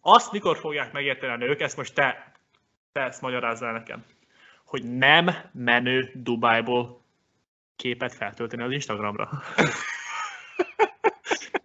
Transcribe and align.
Azt 0.00 0.32
mikor 0.32 0.56
fogják 0.58 0.92
megérteni 0.92 1.32
a 1.32 1.36
nők, 1.36 1.60
ezt 1.60 1.76
most 1.76 1.94
te, 1.94 2.32
te 2.92 3.00
ezt 3.00 3.20
magyarázz 3.20 3.62
el 3.62 3.72
nekem, 3.72 4.04
hogy 4.64 4.96
nem 4.96 5.30
menő 5.52 6.10
Dubájból 6.14 7.02
képet 7.76 8.14
feltölteni 8.14 8.62
az 8.62 8.70
Instagramra. 8.70 9.30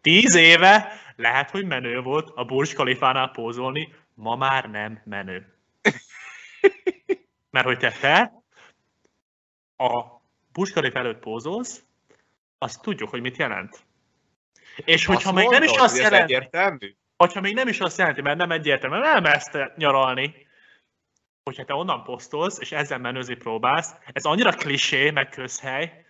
Tíz 0.02 0.36
éve 0.36 0.94
lehet, 1.16 1.50
hogy 1.50 1.66
menő 1.66 2.02
volt 2.02 2.32
a 2.36 2.46
Burj 2.46 2.74
Khalifánál 2.74 3.32
pózolni, 3.32 3.94
ma 4.14 4.36
már 4.36 4.70
nem 4.70 5.02
menő. 5.04 5.54
Mert 7.52 7.66
hogy 7.66 7.78
te, 7.78 7.92
te 7.92 8.34
a 9.78 10.22
Burj 10.52 10.72
Khalifa 10.72 11.00
előtt 11.00 11.20
pózolsz, 11.20 11.84
azt 12.58 12.82
tudjuk, 12.82 13.10
hogy 13.10 13.22
mit 13.22 13.38
jelent. 13.38 13.86
És 14.76 15.06
hogyha 15.06 15.32
még 15.32 15.50
nem 15.50 15.64
is 15.64 15.78
azt 15.78 15.98
jelenti, 15.98 16.34
egyértelmű? 16.34 16.96
Hogyha 17.18 17.42
még 17.42 17.54
nem 17.54 17.68
is 17.68 17.80
azt 17.80 17.98
jelenti, 17.98 18.22
mert 18.22 18.38
nem 18.38 18.52
egyértelmű, 18.52 18.98
nem 18.98 19.26
ezt 19.26 19.58
nyaralni, 19.76 20.48
hogyha 21.44 21.66
te 21.66 21.74
onnan 21.74 22.04
posztolsz, 22.04 22.60
és 22.60 22.72
ezzel 22.72 22.98
menőzni 22.98 23.36
próbálsz, 23.36 23.96
ez 24.14 24.24
annyira 24.24 24.52
klisé, 24.52 25.10
meg 25.10 25.30
közhely, 25.30 26.06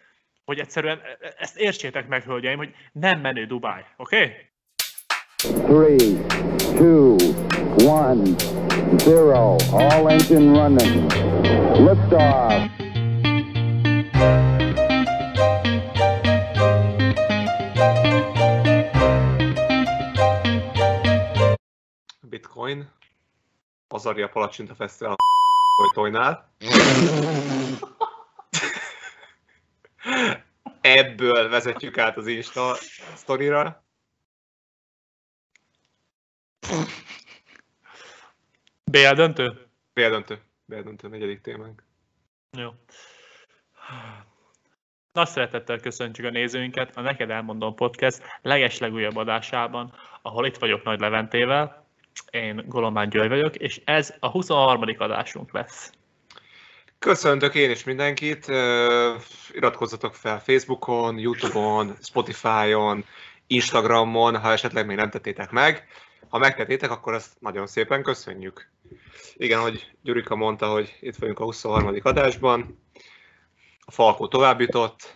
hogy 0.46 0.60
egyszerűen 0.60 1.00
e- 1.00 1.18
e- 1.28 1.34
ezt 1.38 1.58
értsétek 1.58 2.08
meg, 2.08 2.24
hölgyeim, 2.24 2.58
hogy 2.58 2.76
nem 2.92 3.20
menő 3.20 3.46
Dubáj, 3.46 3.86
oké? 3.98 4.18
Okay? 4.18 4.46
3, 5.48 6.18
2, 6.78 7.16
1, 7.78 8.36
0, 9.06 9.56
all 9.72 10.10
engine 10.10 10.60
running. 10.60 11.12
Liftoff. 11.76 12.78
Bitcoin, 22.38 22.90
Azaria 23.88 24.30
Palacsinta 24.30 24.76
Fesztivál 24.76 25.16
tojnál. 25.94 26.52
Ebből 30.82 31.50
vezetjük 31.50 31.98
át 31.98 32.18
az 32.18 32.28
Insta 32.28 32.76
sztorira. 33.16 33.84
BL 38.84 39.14
döntő? 39.14 39.68
BL 39.94 40.10
döntő. 40.10 40.42
BL 40.66 40.82
döntő, 40.82 41.08
negyedik 41.08 41.42
témánk. 41.42 41.84
Jó. 42.58 42.70
Nagy 45.12 45.28
szeretettel 45.28 45.80
köszöntjük 45.80 46.28
a 46.28 46.30
nézőinket 46.30 46.98
a 46.98 47.02
Neked 47.02 47.30
Elmondom 47.30 47.76
Podcast 47.76 48.22
legeslegújabb 48.42 49.16
adásában, 49.16 49.94
ahol 50.22 50.46
itt 50.46 50.58
vagyok 50.58 50.84
Nagy 50.84 51.00
Leventével, 51.00 51.87
én 52.32 52.64
Golomán 52.68 53.10
György 53.10 53.30
vagyok, 53.30 53.56
és 53.56 53.82
ez 53.86 54.14
a 54.20 54.28
23. 54.28 54.84
adásunk 54.98 55.54
lesz. 55.54 55.92
Köszöntök 57.00 57.56
én 57.56 57.70
is 57.70 57.84
mindenkit, 57.84 58.48
iratkozzatok 59.52 60.16
fel 60.16 60.40
Facebookon, 60.40 61.18
Youtube-on, 61.18 61.96
Spotify-on, 62.02 63.06
Instagramon, 63.48 64.38
ha 64.38 64.52
esetleg 64.52 64.86
még 64.86 64.96
nem 64.96 65.10
tettétek 65.10 65.52
meg. 65.52 65.88
Ha 66.30 66.38
megtettétek, 66.38 66.92
akkor 66.92 67.14
azt 67.14 67.32
nagyon 67.40 67.68
szépen 67.68 68.04
köszönjük. 68.04 68.72
Igen, 69.34 69.60
hogy 69.60 69.92
Gyurika 70.02 70.36
mondta, 70.36 70.68
hogy 70.68 70.98
itt 71.00 71.16
vagyunk 71.16 71.40
a 71.40 71.44
23. 71.44 72.00
adásban, 72.04 72.82
a 73.80 73.92
Falkó 73.92 74.28
tovább 74.28 74.60
jutott, 74.60 75.16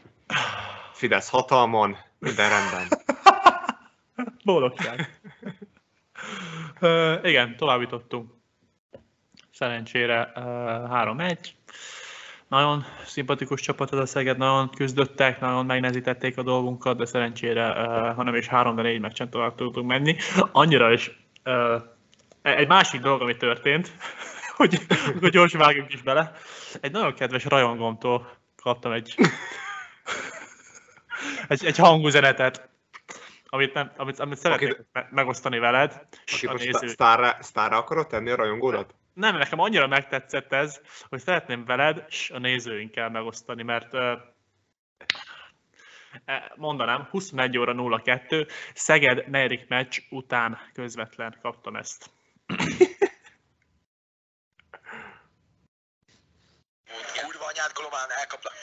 Fidesz 0.93 1.29
hatalmon, 1.29 1.97
minden 2.19 2.49
rendben. 2.49 2.87
Boldogság. 4.45 5.19
Igen, 7.23 7.55
tovább 7.57 7.81
jutottunk. 7.81 8.31
Szerencsére 9.51 10.31
uh, 10.35 10.43
3-1. 10.43 11.37
Nagyon 12.47 12.85
szimpatikus 13.05 13.61
csapat 13.61 13.93
ez 13.93 13.99
a 13.99 14.05
Szeged, 14.05 14.37
nagyon 14.37 14.69
küzdöttek, 14.69 15.39
nagyon 15.39 15.65
megnehezítették 15.65 16.37
a 16.37 16.43
dolgunkat, 16.43 16.97
de 16.97 17.05
szerencsére, 17.05 17.69
uh, 17.69 18.15
ha 18.15 18.23
nem 18.23 18.35
is 18.35 18.47
három, 18.47 18.75
de 18.75 18.81
négy 18.81 18.99
meccsen 18.99 19.29
tovább 19.29 19.55
tudtunk 19.55 19.87
menni. 19.87 20.15
Annyira 20.51 20.91
is 20.91 21.11
uh, 21.45 21.81
egy 22.41 22.67
másik 22.67 23.01
dolog, 23.01 23.21
ami 23.21 23.37
történt, 23.37 23.91
hogy, 24.57 24.77
hogy 25.19 25.31
gyors 25.31 25.53
vágjunk 25.53 25.93
is 25.93 26.01
bele. 26.01 26.31
Egy 26.81 26.91
nagyon 26.91 27.13
kedves 27.13 27.45
rajongomtól 27.45 28.37
kaptam 28.61 28.91
egy, 28.91 29.15
egy, 31.47 31.65
egy 31.65 31.77
hangüzenetet, 31.77 32.69
amit, 33.53 33.73
nem, 33.73 33.91
amit, 33.97 34.19
amit 34.19 34.37
szeretnék 34.37 34.85
Aki, 34.93 35.07
megosztani 35.09 35.59
veled. 35.59 36.07
Aki 36.25 36.47
most 36.47 36.65
néző... 36.65 36.87
sztárra, 36.87 37.37
sztárra 37.39 37.77
akarod 37.77 38.07
tenni 38.07 38.29
a 38.29 38.35
rajongódat? 38.35 38.95
Nem, 39.13 39.37
nekem 39.37 39.59
annyira 39.59 39.87
megtetszett 39.87 40.53
ez, 40.53 40.81
hogy 41.09 41.19
szeretném 41.19 41.65
veled 41.65 42.05
és 42.07 42.29
a 42.29 42.39
nézőinkkel 42.39 43.09
megosztani, 43.09 43.63
mert 43.63 43.93
uh, 43.93 44.01
mondanám, 46.55 47.07
21 47.11 47.57
óra 47.57 47.99
02, 48.03 48.47
Szeged 48.73 49.29
negyedik 49.29 49.67
meccs 49.67 49.99
után 50.09 50.59
közvetlen 50.73 51.37
kaptam 51.41 51.75
ezt. 51.75 52.09
Kurva 57.25 57.45
anyád, 57.45 57.71
Golomán, 57.73 58.09
elkaplak. 58.19 58.53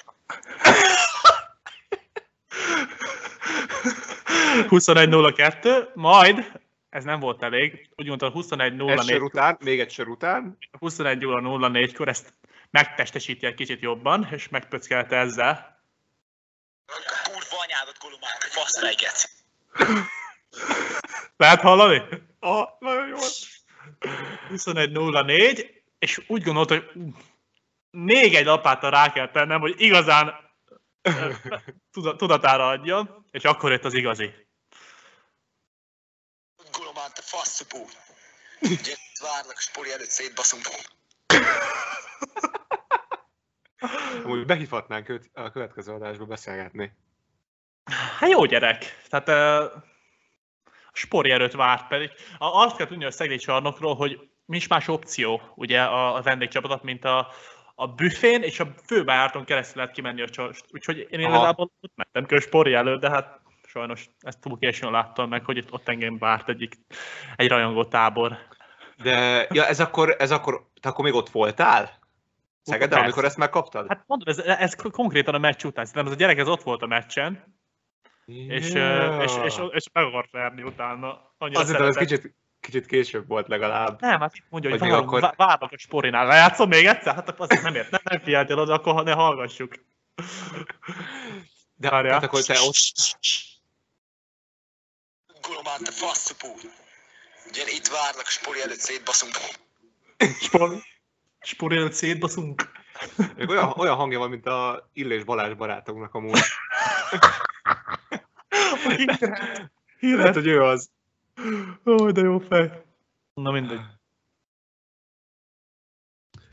21.02, 4.67 5.95
majd, 5.95 6.53
ez 6.89 7.05
nem 7.05 7.21
volt 7.21 7.43
elég, 7.43 7.89
úgy 7.97 8.07
mondta 8.07 8.33
21.04. 8.35 9.11
Egy 9.11 9.21
után, 9.21 9.57
még 9.61 9.81
egy 9.81 9.91
sor 9.91 10.09
után. 10.09 10.59
21.04-kor 10.81 12.09
ezt 12.09 12.35
megtestesíti 12.71 13.47
egy 13.47 13.55
kicsit 13.55 13.81
jobban, 13.81 14.29
és 14.31 14.49
megpöckelte 14.49 15.17
ezzel. 15.17 15.83
Kurva 17.25 17.63
anyádat, 17.63 17.99
Kolumán, 17.99 18.37
fasz 18.41 18.81
fejget. 18.81 19.31
Lehet 21.37 21.61
hallani? 21.61 22.03
Ah, 22.41 22.69
nagyon 22.79 23.09
jó. 23.09 23.17
21.04, 24.51 25.67
és 25.99 26.21
úgy 26.27 26.43
gondolta, 26.43 26.75
hogy 26.75 26.91
még 27.91 28.35
egy 28.35 28.45
lapátra 28.45 28.89
rá 28.89 29.13
kell 29.13 29.31
tennem, 29.31 29.61
hogy 29.61 29.75
igazán 29.77 30.35
tudatára 32.17 32.69
adja, 32.69 33.25
és 33.31 33.45
akkor 33.45 33.71
jött 33.71 33.85
az 33.85 33.95
igazi. 33.95 34.48
Faszupú! 37.29 37.79
Gyere, 38.61 38.99
várlak, 39.23 39.57
a 39.57 39.61
spori 39.61 39.93
előtt 39.93 40.09
szétbaszunk. 40.09 40.65
Amúgy 44.25 44.47
behívhatnánk 44.47 45.09
őt 45.09 45.31
a 45.33 45.51
következő 45.51 45.93
adásba 45.93 46.25
beszélgetni. 46.25 46.93
Hát 48.19 48.31
jó 48.31 48.45
gyerek. 48.45 49.03
Tehát 49.09 49.29
uh, 49.29 49.83
a 50.67 50.93
spori 50.93 51.31
erőt 51.31 51.53
várt 51.53 51.89
pedig. 51.89 52.11
Azt 52.39 52.77
kell 52.77 52.87
tudni 52.87 53.05
a 53.05 53.11
szegény 53.11 53.39
csarnokról, 53.39 53.95
hogy 53.95 54.31
nincs 54.45 54.69
más 54.69 54.89
opció 54.89 55.41
ugye 55.55 55.83
a, 55.83 56.17
a 56.17 56.23
vendégcsapatot, 56.23 56.83
mint 56.83 57.05
a, 57.05 57.33
a 57.75 57.87
büfén 57.87 58.43
és 58.43 58.61
a 58.61 58.75
főbeárton 58.87 59.45
keresztül 59.45 59.77
lehet 59.81 59.95
kimenni 59.95 60.23
a 60.23 60.29
csast. 60.29 60.65
Úgyhogy 60.71 61.07
én 61.11 61.21
igazából 61.21 61.71
ott 61.81 61.93
mentem 61.95 62.27
ki 62.27 62.35
a 62.35 62.41
spori 62.41 62.75
előtt, 62.75 63.01
de 63.01 63.11
hát 63.11 63.41
sajnos 63.69 64.11
ezt 64.21 64.41
túl 64.41 64.59
későn 64.59 64.91
láttam 64.91 65.29
meg, 65.29 65.45
hogy 65.45 65.57
itt 65.57 65.73
ott 65.73 65.89
engem 65.89 66.19
várt 66.19 66.49
egyik, 66.49 66.75
egy 67.37 67.49
rajongó 67.49 67.85
tábor. 67.85 68.39
De 69.03 69.47
ja, 69.51 69.67
ez 69.67 69.81
akkor, 69.81 70.17
ez 70.19 70.31
akkor, 70.31 70.71
te 70.81 70.89
akkor 70.89 71.05
még 71.05 71.15
ott 71.15 71.29
voltál? 71.29 71.99
Szegeden, 72.63 73.03
amikor 73.03 73.25
ezt 73.25 73.37
megkaptad? 73.37 73.89
Hát 73.89 74.05
mondom, 74.07 74.29
ez, 74.29 74.39
ez 74.39 74.75
konkrétan 74.75 75.35
a 75.35 75.39
meccs 75.39 75.65
után. 75.65 75.85
Szerintem 75.85 76.13
az 76.13 76.19
a 76.19 76.21
gyerek 76.21 76.39
ez 76.39 76.49
ott 76.49 76.63
volt 76.63 76.83
a 76.83 76.87
meccsen, 76.87 77.57
és, 78.25 78.73
yeah. 78.73 79.23
és, 79.23 79.33
és, 79.33 79.43
és, 79.45 79.61
és 79.71 79.87
meg 79.93 80.05
akart 80.05 80.31
verni 80.31 80.63
utána. 80.63 81.33
Annyira 81.39 81.61
Azért 81.61 81.81
ez 81.81 81.97
kicsit, 81.97 82.35
kicsit 82.61 82.87
később 82.87 83.29
volt 83.29 83.49
legalább. 83.49 84.01
Nem, 84.01 84.21
hát 84.21 84.33
mondja, 84.49 84.71
hogy 84.71 84.79
várok, 84.79 85.13
akkor... 85.13 85.35
várok 85.37 85.73
a 85.73 85.79
sporinál. 85.79 86.27
Lejátszom 86.27 86.69
még 86.69 86.87
egyszer? 86.87 87.15
Hát 87.15 87.41
azért 87.41 87.63
nem 87.63 87.75
ért, 87.75 87.91
nem, 87.91 88.01
nem 88.05 88.21
figyeltél 88.21 88.59
oda, 88.59 88.73
akkor 88.73 89.05
ne 89.05 89.13
hallgassuk. 89.13 89.75
De 91.75 91.91
hát 91.91 92.25
akkor 92.25 92.43
te 92.43 92.61
ott... 92.61 92.75
Golomán, 95.49 95.83
te 95.85 95.91
faszupú! 95.91 96.49
Gyere, 97.53 97.71
itt 97.71 97.87
várlak, 97.87 98.27
spori 98.27 98.61
előtt 98.61 98.79
szétbaszunk. 98.79 99.35
Spor... 100.41 100.83
Spori 101.41 101.77
előtt 101.77 101.93
szétbaszunk. 101.93 102.71
Még 103.37 103.49
olyan, 103.49 103.73
olyan 103.77 103.97
hangja 103.97 104.19
van, 104.19 104.31
mint 104.31 104.47
a 104.47 104.89
Illés 104.93 105.25
Balázs 105.25 105.55
barátunknak 105.55 106.15
amúgy. 106.15 106.39
Lehet, 110.01 110.35
hogy 110.35 110.47
ő 110.47 110.63
az. 110.63 110.91
Ó, 111.87 112.11
de 112.11 112.21
jó 112.21 112.39
fej. 112.39 112.85
Na 113.35 113.51
mindegy. 113.51 113.81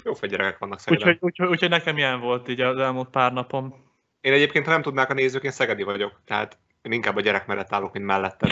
Jó 0.04 0.14
fegyerekek 0.14 0.58
vannak 0.58 0.80
szerintem. 0.80 1.08
Úgyhogy, 1.10 1.30
úgyhogy, 1.30 1.48
úgyhogy 1.48 1.70
nekem 1.70 1.98
ilyen 1.98 2.20
volt 2.20 2.48
így 2.48 2.62
az 2.62 2.78
elmúlt 2.78 3.10
pár 3.10 3.34
napom. 3.34 3.94
Én 4.22 4.34
egyébként, 4.34 4.66
ha 4.66 4.72
nem 4.72 4.82
tudnák 4.82 5.10
a 5.10 5.14
nézők, 5.14 5.44
én 5.44 5.52
szegedi 5.52 5.84
vagyok. 5.84 6.22
Tehát 6.26 6.58
én 6.86 6.92
inkább 6.92 7.16
a 7.16 7.22
gyerek 7.22 7.46
mellett 7.46 7.74
állok, 7.74 7.94
mint 7.94 8.06
mellettem. 8.06 8.50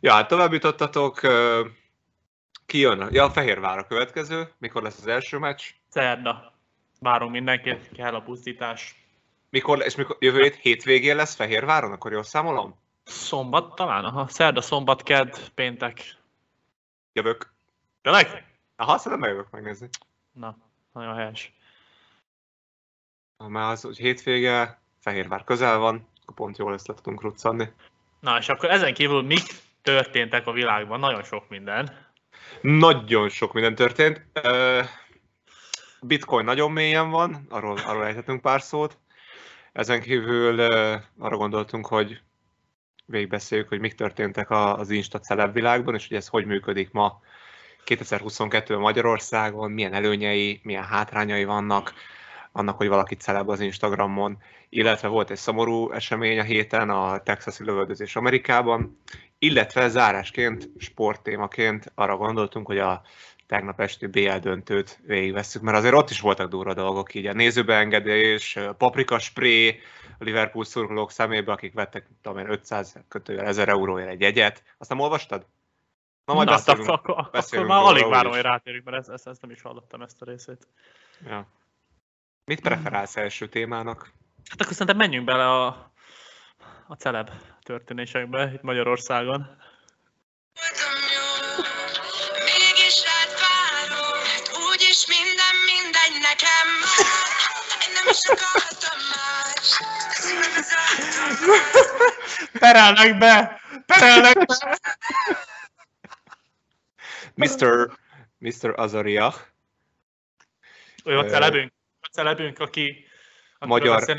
Ja, 0.00 0.12
hát 0.12 0.28
tovább 0.28 0.52
jutottatok. 0.52 1.20
Ki 2.66 2.78
jön? 2.78 3.08
Ja, 3.10 3.24
a 3.24 3.30
Fehérvár 3.30 3.78
a 3.78 3.86
következő. 3.86 4.52
Mikor 4.58 4.82
lesz 4.82 4.98
az 4.98 5.06
első 5.06 5.38
meccs? 5.38 5.62
Szerda. 5.88 6.54
Várunk 7.00 7.32
mindenkit, 7.32 7.88
kell 7.92 8.14
a 8.14 8.20
pusztítás. 8.20 9.04
Mikor, 9.50 9.82
és 9.84 9.94
mikor, 9.94 10.16
jövő 10.20 10.42
hét 10.42 10.54
hétvégén 10.54 11.16
lesz 11.16 11.34
Fehérváron, 11.34 11.92
akkor 11.92 12.12
jól 12.12 12.22
számolom? 12.22 12.78
Szombat 13.04 13.74
talán, 13.74 14.04
aha. 14.04 14.28
Szerda, 14.28 14.60
szombat, 14.60 15.02
kedd, 15.02 15.34
péntek. 15.54 16.16
Jövök. 17.12 17.54
Tényleg? 18.02 18.44
Aha, 18.76 18.98
szerintem 18.98 19.20
bejövök 19.20 19.50
megnézni. 19.50 19.88
Na, 20.32 20.56
nagyon 20.92 21.14
helyes. 21.14 21.55
Már 23.38 23.70
az, 23.70 23.80
hogy 23.80 23.96
hétvége, 23.96 24.80
Fehérvár 25.00 25.44
közel 25.44 25.78
van, 25.78 26.08
akkor 26.22 26.34
pont 26.34 26.58
jól 26.58 26.70
lesz 26.70 26.86
le 26.86 26.94
tudunk 26.94 27.22
ruccanni. 27.22 27.68
Na, 28.20 28.38
és 28.38 28.48
akkor 28.48 28.70
ezen 28.70 28.94
kívül 28.94 29.22
mik 29.22 29.42
történtek 29.82 30.46
a 30.46 30.52
világban? 30.52 31.00
Nagyon 31.00 31.22
sok 31.22 31.48
minden. 31.48 32.06
Nagyon 32.60 33.28
sok 33.28 33.52
minden 33.52 33.74
történt. 33.74 34.22
Bitcoin 36.00 36.44
nagyon 36.44 36.72
mélyen 36.72 37.10
van, 37.10 37.46
arról, 37.48 37.78
arról 37.86 38.06
ejthetünk 38.06 38.40
pár 38.40 38.62
szót. 38.62 38.98
Ezen 39.72 40.00
kívül 40.00 40.60
arra 41.18 41.36
gondoltunk, 41.36 41.86
hogy 41.86 42.20
végigbeszéljük, 43.04 43.68
hogy 43.68 43.80
mik 43.80 43.94
történtek 43.94 44.50
az 44.50 44.90
Insta 44.90 45.18
celeb 45.18 45.52
világban, 45.52 45.94
és 45.94 46.08
hogy 46.08 46.16
ez 46.16 46.28
hogy 46.28 46.46
működik 46.46 46.90
ma 46.90 47.20
2022 47.84 48.78
Magyarországon, 48.78 49.70
milyen 49.70 49.94
előnyei, 49.94 50.60
milyen 50.62 50.84
hátrányai 50.84 51.44
vannak, 51.44 51.92
annak, 52.56 52.76
hogy 52.76 52.88
valaki 52.88 53.14
celeb 53.14 53.48
az 53.48 53.60
Instagramon, 53.60 54.38
illetve 54.68 55.08
volt 55.08 55.30
egy 55.30 55.36
szomorú 55.36 55.92
esemény 55.92 56.38
a 56.38 56.42
héten, 56.42 56.90
a 56.90 57.22
texasi 57.22 57.64
lövöldözés 57.64 58.16
Amerikában, 58.16 59.00
illetve 59.38 59.88
zárásként, 59.88 60.68
sporttémaként 60.78 61.92
arra 61.94 62.16
gondoltunk, 62.16 62.66
hogy 62.66 62.78
a 62.78 63.02
tegnap 63.46 63.80
esti 63.80 64.06
BL 64.06 64.36
döntőt 64.36 65.00
végigvesszük, 65.06 65.62
mert 65.62 65.76
azért 65.76 65.94
ott 65.94 66.10
is 66.10 66.20
voltak 66.20 66.50
durva 66.50 66.74
dolgok, 66.74 67.14
így 67.14 67.26
a 67.26 67.32
nézőbeengedés, 67.32 68.58
paprika 68.78 69.18
spray, 69.18 69.80
a 70.18 70.24
Liverpool 70.24 70.64
szurkolók 70.64 71.10
szemébe, 71.10 71.52
akik 71.52 71.74
vettek, 71.74 72.06
tudom 72.22 72.38
én, 72.38 72.50
500 72.50 72.96
kötőjel 73.08 73.46
1000 73.46 73.68
euróért 73.68 74.08
egy 74.08 74.20
jegyet. 74.20 74.62
Azt 74.78 74.90
nem 74.90 75.00
olvastad? 75.00 75.46
Na, 76.24 76.34
majd 76.34 76.48
Na, 76.48 76.54
beszélünk, 76.54 76.88
akkor, 76.88 77.28
beszélünk 77.32 77.70
akkor 77.70 77.82
már 77.82 77.92
alig 77.92 78.08
várom, 78.08 78.32
hogy 78.32 78.40
rátérjük, 78.40 78.84
mert 78.84 78.96
ezt, 78.96 79.08
ezt, 79.08 79.26
ezt, 79.26 79.40
nem 79.42 79.50
is 79.50 79.62
hallottam, 79.62 80.02
ezt 80.02 80.22
a 80.22 80.24
részét. 80.24 80.66
Ja. 81.26 81.46
Mit 82.46 82.60
preferálsz 82.60 83.16
első 83.16 83.48
témának? 83.48 84.12
Hát 84.48 84.60
akkor 84.60 84.72
szerintem 84.72 84.96
menjünk 84.96 85.24
bele 85.24 85.50
a, 85.50 85.66
a 86.86 86.94
celeb 86.94 87.30
történésekbe 87.62 88.50
itt 88.54 88.62
Magyarországon. 88.62 89.56
Perelnek 102.52 103.18
be! 103.18 103.60
Perelnek 103.86 104.46
be! 104.46 104.78
Mr. 107.34 107.98
Mr. 108.38 108.72
Olyan 111.04 111.20
celebünk, 111.20 111.26
a 111.26 111.30
celebünk, 111.30 111.75
aki, 112.58 113.04
aki 113.58 113.66
magyar, 113.66 114.16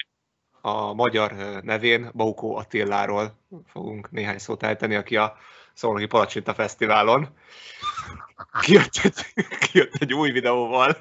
a 0.62 0.94
magyar 0.94 1.32
nevén 1.64 2.12
Baukó 2.14 2.56
Attilláról 2.56 3.40
fogunk 3.66 4.12
néhány 4.12 4.38
szót 4.38 4.64
ejteni, 4.64 4.96
aki 4.96 5.18
a 5.18 5.38
Szolnoki 5.74 6.06
Palacsinta 6.06 6.54
Fesztiválon 6.54 7.38
kijött 8.62 9.00
egy, 9.04 9.26
kijött 9.72 9.96
egy 9.96 10.14
új 10.14 10.32
videóval, 10.32 10.98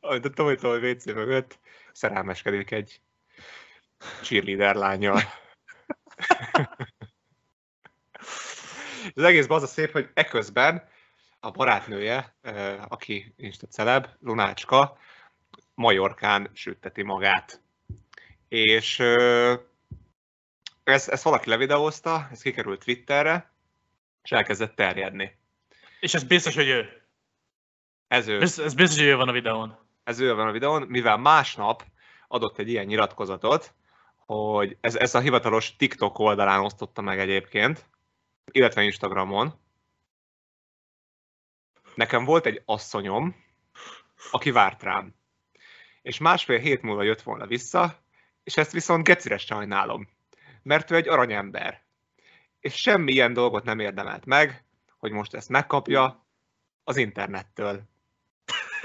amit 0.00 0.24
a 0.24 0.30
Tomi 0.30 0.54
Tomi 0.54 0.90
WC 0.90 1.04
mögött 1.04 1.58
szerelmeskedik 1.92 2.70
egy 2.70 3.00
cheerleader 4.22 4.74
lányjal. 4.74 5.20
az 9.14 9.22
egész 9.22 9.46
az 9.48 9.62
a 9.62 9.66
szép, 9.66 9.92
hogy 9.92 10.10
eközben 10.14 10.88
a 11.40 11.50
barátnője, 11.50 12.36
aki 12.88 13.34
Insta 13.36 13.66
celeb, 13.66 14.06
Lunácska, 14.20 14.98
Majorkán 15.74 16.50
sütteti 16.52 17.02
magát. 17.02 17.60
És 18.48 18.98
ezt, 20.84 21.08
ezt 21.08 21.22
valaki 21.22 21.48
levideózta, 21.48 22.28
ez 22.30 22.42
kikerült 22.42 22.84
Twitterre, 22.84 23.52
és 24.22 24.30
elkezdett 24.30 24.74
terjedni. 24.74 25.38
És 26.00 26.14
ez 26.14 26.24
biztos, 26.24 26.54
hogy 26.54 26.68
ő? 26.68 27.02
Ez 28.08 28.28
ő. 28.28 28.40
Ez, 28.40 28.58
ez 28.58 28.74
biztos, 28.74 28.98
hogy 28.98 29.06
ő 29.06 29.16
van 29.16 29.28
a 29.28 29.32
videón. 29.32 29.78
Ez 30.04 30.20
ő 30.20 30.34
van 30.34 30.48
a 30.48 30.52
videón, 30.52 30.82
mivel 30.82 31.16
másnap 31.16 31.84
adott 32.28 32.58
egy 32.58 32.68
ilyen 32.68 32.86
nyilatkozatot, 32.86 33.74
hogy 34.26 34.76
ez, 34.80 34.94
ez 34.96 35.14
a 35.14 35.20
hivatalos 35.20 35.76
TikTok 35.76 36.18
oldalán 36.18 36.64
osztotta 36.64 37.00
meg 37.00 37.18
egyébként, 37.18 37.86
illetve 38.50 38.82
Instagramon. 38.82 39.60
Nekem 41.94 42.24
volt 42.24 42.46
egy 42.46 42.62
asszonyom, 42.64 43.44
aki 44.30 44.50
várt 44.50 44.82
rám. 44.82 45.14
És 46.02 46.18
másfél 46.18 46.58
hét 46.58 46.82
múlva 46.82 47.02
jött 47.02 47.22
volna 47.22 47.46
vissza, 47.46 47.98
és 48.44 48.56
ezt 48.56 48.72
viszont 48.72 49.04
gecire 49.04 49.38
sajnálom, 49.38 50.08
mert 50.62 50.90
ő 50.90 50.94
egy 50.94 51.08
aranyember. 51.08 51.82
És 52.60 52.74
semmi 52.74 53.12
ilyen 53.12 53.32
dolgot 53.32 53.64
nem 53.64 53.78
érdemelt 53.78 54.24
meg, 54.24 54.64
hogy 54.98 55.10
most 55.12 55.34
ezt 55.34 55.48
megkapja 55.48 56.26
az 56.84 56.96
internettől. 56.96 57.82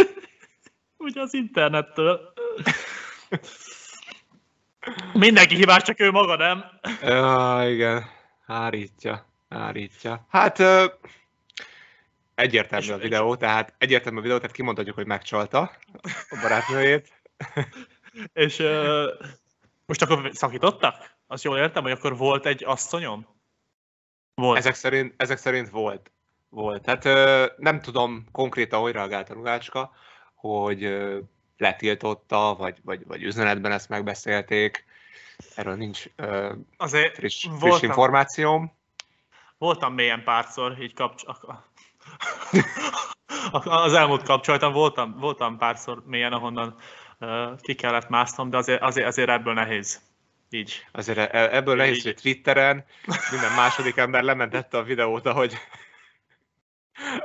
Ugye 0.98 1.22
az 1.22 1.34
internettől. 1.34 2.34
Mindenki 5.14 5.56
hibás, 5.56 5.84
csak 5.84 6.00
ő 6.00 6.12
maga, 6.12 6.36
nem? 6.36 6.64
Ja, 7.02 7.62
igen. 7.70 8.10
Hárítja. 8.46 9.26
Hárítja. 9.50 10.26
Hát 10.30 10.58
egyértelmű 12.38 12.92
a 12.92 12.98
videó, 12.98 13.36
tehát 13.36 13.74
egyértelmű 13.78 14.20
a 14.20 14.22
videó, 14.22 14.38
tehát 14.38 14.56
kimondhatjuk, 14.56 14.96
hogy 14.96 15.06
megcsalta 15.06 15.60
a 16.30 16.38
barátnőjét. 16.42 17.22
És 18.34 18.60
ö, 18.60 19.14
most 19.86 20.02
akkor 20.02 20.30
szakítottak? 20.34 21.16
Azt 21.28 21.44
jól 21.44 21.58
értem, 21.58 21.84
hogy 21.84 21.92
akkor 21.92 22.18
volt 22.18 22.46
egy 22.46 22.64
asszonyom? 22.64 23.28
Volt. 24.34 24.58
Ezek 24.58 24.76
szerint, 24.76 25.14
ezek 25.18 25.38
szerint 25.38 25.70
volt. 25.70 26.12
Volt. 26.50 26.84
Tehát 26.84 27.06
ö, 27.06 27.46
nem 27.58 27.82
tudom 27.82 28.26
konkrétan, 28.32 28.82
hogy 28.82 28.92
reagált 28.92 29.30
a 29.30 29.34
rugácska, 29.34 29.92
hogy 30.36 30.84
ö, 30.84 31.20
letiltotta, 31.58 32.56
vagy, 32.58 32.78
vagy, 32.84 33.06
vagy 33.06 33.24
üzenetben 33.24 33.72
ezt 33.72 33.90
megbeszélték. 33.90 34.86
Erről 35.56 35.76
nincs 35.76 36.06
ö, 36.16 36.54
Azért 36.78 37.16
friss, 37.16 37.42
friss 37.42 37.60
voltam, 37.60 37.90
információm. 37.90 38.72
Voltam 39.58 39.94
mélyen 39.94 40.24
párszor, 40.24 40.82
így 40.82 40.94
kapcs... 40.94 41.24
az 43.52 43.94
elmúlt 43.94 44.24
kapcsolatom 44.24 44.74
voltam, 44.74 45.18
voltam 45.20 45.58
párszor 45.58 46.04
mélyen, 46.06 46.34
ahonnan 46.34 46.76
ki 47.62 47.76
kellett 47.76 48.10
másznom, 48.10 48.50
de 48.50 48.58
azért, 48.58 48.82
azért, 48.82 49.08
azért 49.08 49.30
ebből 49.30 49.54
nehéz. 49.54 50.02
Így. 50.50 50.86
Azért 50.92 51.18
e, 51.18 51.56
ebből 51.56 51.74
így. 51.74 51.80
nehéz, 51.80 52.04
hogy 52.04 52.16
Twitteren 52.16 52.86
minden 53.32 53.52
második 53.56 53.98
ember 53.98 54.24
lementette 54.24 54.78
a 54.78 54.84
videót, 54.84 55.26
ahogy, 55.26 55.58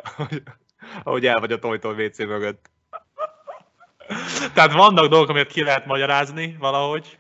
ahogy, 0.03 0.43
ahogy 1.03 1.27
el 1.27 1.41
vagy 1.41 1.53
a 1.53 1.59
tojtól 1.59 1.95
WC 1.95 2.19
mögött. 2.19 2.71
Tehát 4.55 4.73
vannak 4.73 5.07
dolgok, 5.07 5.29
amit 5.29 5.53
ki 5.53 5.63
lehet 5.63 5.87
magyarázni 5.87 6.57
valahogy, 6.59 7.19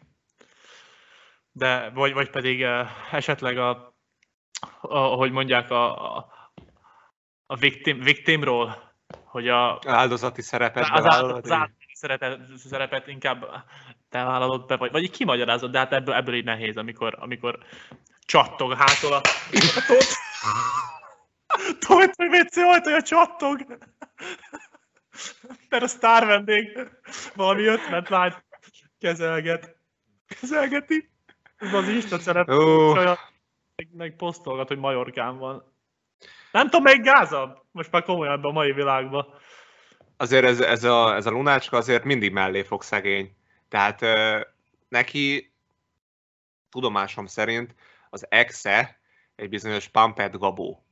de 1.52 1.90
vagy, 1.94 2.12
vagy 2.12 2.30
pedig 2.30 2.66
esetleg 3.10 3.58
a, 3.58 3.68
a, 4.80 4.96
ahogy 4.96 5.30
mondják, 5.30 5.70
a, 5.70 6.16
a, 6.16 6.30
a 7.52 7.56
victim, 7.56 8.00
victimról, 8.00 8.92
hogy 9.24 9.48
a... 9.48 9.80
Áldozati 9.86 10.42
szerepet 10.42 10.88
az, 10.90 11.04
áldozati 11.04 11.72
szerepet, 11.92 12.40
szerepet 12.56 13.06
inkább 13.06 13.64
te 14.08 14.24
vállalod 14.24 14.66
be, 14.66 14.76
vagy, 14.76 14.90
vagy 14.90 15.02
így 15.02 15.10
kimagyarázod, 15.10 15.70
de 15.70 15.78
hát 15.78 15.92
ebből, 15.92 16.14
ebből 16.14 16.34
így 16.34 16.44
nehéz, 16.44 16.76
amikor, 16.76 17.16
amikor 17.18 17.58
csattog 18.20 18.74
hától 18.74 19.12
a... 19.12 19.20
Tudod, 21.86 22.10
hogy 22.16 22.28
WC 22.28 22.56
ajtaja 22.56 23.02
csattog. 23.02 23.78
Mert 25.68 25.82
a 25.82 25.86
sztár 25.86 26.26
vendég 26.26 26.78
valami 27.34 27.64
ötlet 27.64 28.08
lány 28.08 28.34
kezelget. 28.98 29.76
Kezelgeti. 30.40 31.10
Ez 31.56 31.74
az 31.74 31.88
Insta 31.88 32.18
szerep. 32.18 32.48
Oh. 32.48 32.94
Meg, 33.74 33.88
meg 33.92 34.16
posztolgat, 34.16 34.68
hogy 34.68 34.78
Majorkán 34.78 35.38
van. 35.38 35.71
Nem 36.52 36.64
tudom, 36.64 36.82
még 36.82 37.02
gázabb. 37.02 37.62
Most 37.70 37.90
már 37.90 38.02
komolyan 38.02 38.44
a 38.44 38.50
mai 38.50 38.72
világban. 38.72 39.26
Azért 40.16 40.44
ez, 40.44 40.60
ez, 40.60 40.84
a, 40.84 41.14
ez 41.14 41.26
a 41.26 41.30
lunácska 41.30 41.76
azért 41.76 42.04
mindig 42.04 42.32
mellé 42.32 42.62
fog 42.62 42.82
szegény. 42.82 43.36
Tehát 43.68 44.00
neki 44.88 45.52
tudomásom 46.70 47.26
szerint 47.26 47.74
az 48.10 48.26
exe 48.28 49.00
egy 49.36 49.48
bizonyos 49.48 49.88
Pampet 49.88 50.38
Gabó. 50.38 50.86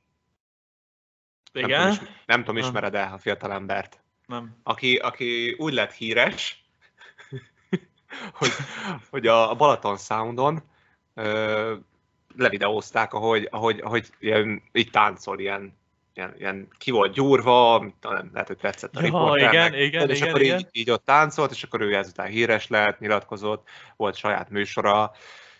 Igen? 1.53 1.81
Nem 1.81 1.93
tudom, 1.93 2.09
is, 2.09 2.25
nem 2.27 2.45
tudom 2.45 2.57
ismered 2.57 2.95
el 2.95 3.13
a 3.13 3.19
fiatalembert? 3.19 4.03
Nem. 4.27 4.61
Aki, 4.63 4.97
aki 4.97 5.53
úgy 5.59 5.73
lett 5.73 5.93
híres, 5.93 6.65
hogy, 8.39 8.51
hogy 9.11 9.27
a 9.27 9.55
Balaton 9.55 9.97
Soundon 9.97 10.63
ö, 11.15 11.77
levideózták, 12.37 13.15
ahogy, 13.15 13.49
ahogy, 13.51 13.81
ahogy 13.81 14.07
ilyen, 14.19 14.63
így 14.73 14.91
táncol, 14.91 15.39
ilyen, 15.39 15.79
ilyen, 16.15 16.35
ilyen 16.39 16.69
ki 16.79 16.91
volt 16.91 17.13
gyúrva, 17.13 17.87
talán 18.01 18.31
lehet, 18.33 18.49
hogy 18.49 18.57
tetszett 18.57 18.97
a 18.97 19.03
ja, 19.03 19.49
igen, 19.49 19.75
igen, 19.75 20.11
és 20.11 20.17
igen, 20.17 20.29
akkor 20.29 20.41
igen. 20.43 20.59
Így, 20.59 20.69
így 20.73 20.91
ott 20.91 21.05
táncolt, 21.05 21.51
és 21.51 21.63
akkor 21.63 21.81
ő 21.81 21.95
ezután 21.95 22.27
híres 22.27 22.69
lett, 22.69 22.99
nyilatkozott, 22.99 23.69
volt 23.97 24.17
saját 24.17 24.51
műsora, 24.51 25.13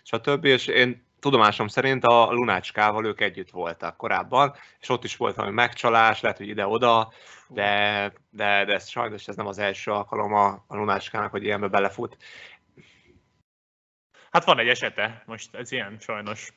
stb. 0.03 0.45
És 0.45 0.67
én 0.67 1.09
tudomásom 1.19 1.67
szerint 1.67 2.05
a 2.05 2.31
Lunácskával 2.31 3.05
ők 3.05 3.21
együtt 3.21 3.49
voltak 3.49 3.97
korábban, 3.97 4.53
és 4.79 4.89
ott 4.89 5.03
is 5.03 5.17
volt 5.17 5.35
valami 5.35 5.53
megcsalás, 5.53 6.21
lehet, 6.21 6.37
hogy 6.37 6.47
ide-oda, 6.47 7.13
de, 7.47 8.13
de, 8.29 8.65
de 8.65 8.73
ez 8.73 8.89
sajnos 8.89 9.27
ez 9.27 9.35
nem 9.35 9.47
az 9.47 9.57
első 9.57 9.91
alkalom 9.91 10.33
a, 10.33 10.47
a 10.67 10.75
Lunácskának, 10.75 11.31
hogy 11.31 11.43
ilyenbe 11.43 11.67
belefut. 11.67 12.17
Hát 14.31 14.43
van 14.43 14.59
egy 14.59 14.67
esete, 14.67 15.23
most 15.25 15.55
ez 15.55 15.71
ilyen 15.71 15.97
sajnos. 15.99 16.53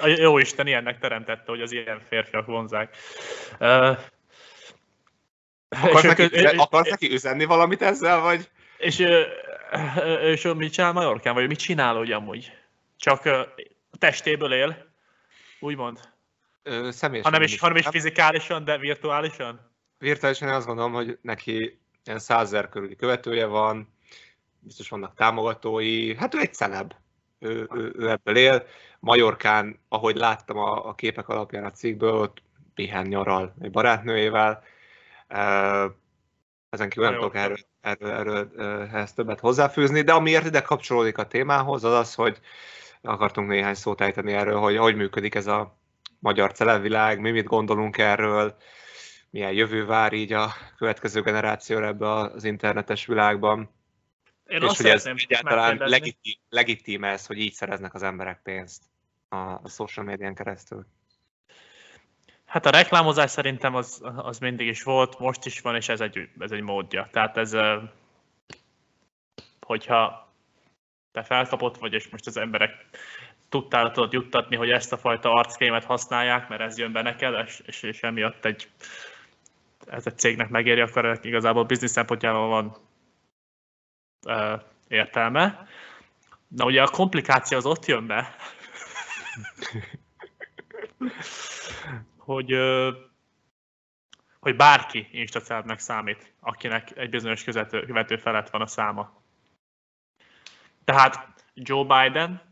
A 0.00 0.06
jó 0.06 0.38
Isten 0.38 0.66
ilyennek 0.66 0.98
teremtette, 0.98 1.44
hogy 1.46 1.60
az 1.60 1.72
ilyen 1.72 2.00
férfiak 2.08 2.46
vonzák. 2.46 2.96
Uh, 3.60 3.98
akarsz, 5.68 6.02
neki, 6.02 6.22
és, 6.22 6.44
akarsz 6.44 6.90
neki 6.90 7.12
üzenni 7.12 7.44
valamit 7.44 7.82
ezzel, 7.82 8.20
vagy? 8.20 8.50
És, 8.78 8.98
és, 8.98 9.16
és 10.22 10.52
mit 10.56 10.72
csinál 10.72 10.92
Majorkán, 10.92 11.34
vagy 11.34 11.46
mit 11.46 11.58
csinál 11.58 11.94
hogy 11.94 12.12
amúgy? 12.12 12.52
Csak 12.96 13.28
testéből 13.98 14.52
él, 14.52 14.86
úgymond? 15.60 15.98
Ö, 16.62 16.90
személyesen. 16.90 17.32
Hanem 17.32 17.46
is, 17.46 17.58
hanem 17.58 17.76
is 17.76 17.86
fizikálisan, 17.90 18.64
de 18.64 18.78
virtuálisan? 18.78 19.70
Virtuálisan 19.98 20.48
én 20.48 20.54
azt 20.54 20.66
gondolom, 20.66 20.92
hogy 20.92 21.18
neki 21.22 21.80
ilyen 22.04 22.18
százer 22.18 22.68
körüli 22.68 22.96
követője 22.96 23.46
van, 23.46 23.94
biztos 24.58 24.88
vannak 24.88 25.14
támogatói, 25.14 26.16
hát 26.16 26.34
ő 26.34 26.38
egy 26.38 26.54
celeb, 26.54 26.94
ő, 27.40 27.68
ő, 27.74 27.92
ő 27.96 28.10
ebből 28.10 28.36
él. 28.36 28.66
Majorkán, 28.98 29.78
ahogy 29.88 30.16
láttam 30.16 30.58
a, 30.58 30.88
a 30.88 30.94
képek 30.94 31.28
alapján 31.28 31.64
a 31.64 31.70
cikkből, 31.70 32.14
ott 32.14 32.42
pihen 32.74 33.06
nyaral 33.06 33.54
egy 33.60 33.70
barátnőjével. 33.70 34.62
Ezen 36.70 36.88
kívül 36.88 37.04
nem 37.04 37.14
tudok 37.14 37.34
erről, 37.34 37.56
erről, 37.80 38.10
erről, 38.10 38.50
ehhez 38.92 39.12
többet 39.12 39.40
hozzáfűzni, 39.40 40.02
de 40.02 40.12
amiért 40.12 40.46
ide 40.46 40.62
kapcsolódik 40.62 41.18
a 41.18 41.26
témához, 41.26 41.84
az 41.84 41.92
az, 41.92 42.14
hogy 42.14 42.40
akartunk 43.02 43.48
néhány 43.48 43.74
szót 43.74 44.00
ejteni 44.00 44.32
erről, 44.32 44.58
hogy 44.58 44.76
hogy 44.76 44.96
működik 44.96 45.34
ez 45.34 45.46
a 45.46 45.78
magyar 46.18 46.52
celebvilág, 46.52 47.20
mi 47.20 47.30
mit 47.30 47.46
gondolunk 47.46 47.98
erről, 47.98 48.56
milyen 49.30 49.52
jövő 49.52 49.86
vár 49.86 50.12
így 50.12 50.32
a 50.32 50.48
következő 50.76 51.20
generációra 51.22 51.86
ebbe 51.86 52.10
az 52.10 52.44
internetes 52.44 53.06
világban. 53.06 53.70
Én 54.50 54.62
és 54.62 54.76
hogy 54.76 54.86
ez 54.86 55.06
egyáltalán 55.06 55.76
legitim, 55.76 56.34
legitim 56.48 57.04
ez, 57.04 57.26
hogy 57.26 57.38
így 57.38 57.52
szereznek 57.52 57.94
az 57.94 58.02
emberek 58.02 58.40
pénzt 58.42 58.82
a, 59.28 59.36
a 59.36 59.68
social 59.68 60.06
médián 60.06 60.34
keresztül. 60.34 60.86
Hát 62.44 62.66
a 62.66 62.70
reklámozás 62.70 63.30
szerintem 63.30 63.74
az, 63.74 64.00
az 64.16 64.38
mindig 64.38 64.66
is 64.66 64.82
volt, 64.82 65.18
most 65.18 65.46
is 65.46 65.60
van, 65.60 65.76
és 65.76 65.88
ez 65.88 66.00
egy, 66.00 66.28
ez 66.38 66.50
egy 66.50 66.60
módja. 66.60 67.08
Tehát 67.12 67.36
ez, 67.36 67.56
hogyha 69.60 70.32
te 71.12 71.22
felkapott 71.22 71.78
vagy, 71.78 71.92
és 71.92 72.08
most 72.08 72.26
az 72.26 72.36
emberek 72.36 72.86
tudtál 73.48 73.90
tudod 73.90 74.12
juttatni, 74.12 74.56
hogy 74.56 74.70
ezt 74.70 74.92
a 74.92 74.98
fajta 74.98 75.32
arckrémet 75.32 75.84
használják, 75.84 76.48
mert 76.48 76.60
ez 76.60 76.78
jön 76.78 76.92
be 76.92 77.02
neked, 77.02 77.46
és, 77.46 77.62
és, 77.66 77.82
és 77.82 78.02
emiatt 78.02 78.44
egy, 78.44 78.68
ez 79.86 80.06
egy 80.06 80.18
cégnek 80.18 80.48
megéri, 80.48 80.80
akkor 80.80 81.18
igazából 81.22 81.64
biznisz 81.64 81.90
szempontjából 81.90 82.48
van 82.48 82.76
értelme. 84.88 85.68
Na 86.48 86.64
ugye 86.64 86.82
a 86.82 86.88
komplikáció 86.88 87.56
az 87.56 87.66
ott 87.66 87.86
jön 87.86 88.06
be, 88.06 88.36
hogy, 92.16 92.56
hogy 94.40 94.56
bárki 94.56 95.08
instacelebnek 95.12 95.78
számít, 95.78 96.32
akinek 96.40 96.96
egy 96.96 97.10
bizonyos 97.10 97.44
követő 97.70 98.16
felett 98.16 98.50
van 98.50 98.60
a 98.60 98.66
száma. 98.66 99.22
Tehát 100.84 101.44
Joe 101.54 101.84
Biden, 101.84 102.42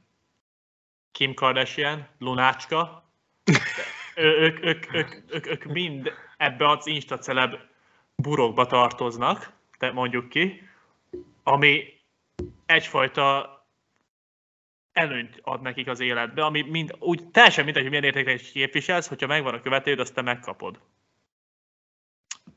Kim 1.12 1.34
Kardashian, 1.34 2.08
Lunácska, 2.18 3.04
ők, 4.14 4.64
ők, 4.64 4.94
ők, 4.94 5.14
ők, 5.28 5.46
ők 5.46 5.64
mind 5.64 6.12
ebbe 6.36 6.68
az 6.68 6.86
instaceleb 6.86 7.54
burokba 8.14 8.66
tartoznak, 8.66 9.52
te 9.78 9.92
mondjuk 9.92 10.28
ki, 10.28 10.67
ami 11.48 11.84
egyfajta 12.66 13.52
előnyt 14.92 15.38
ad 15.42 15.62
nekik 15.62 15.88
az 15.88 16.00
életbe, 16.00 16.44
ami 16.44 16.62
mind, 16.62 16.96
úgy 16.98 17.30
teljesen 17.30 17.64
mindegy, 17.64 17.82
hogy 17.82 17.90
milyen 17.90 18.06
értékre 18.06 18.32
is 18.32 18.52
képviselsz, 18.52 19.08
hogyha 19.08 19.26
megvan 19.26 19.54
a 19.54 19.60
követőd, 19.60 19.98
azt 19.98 20.14
te 20.14 20.22
megkapod. 20.22 20.80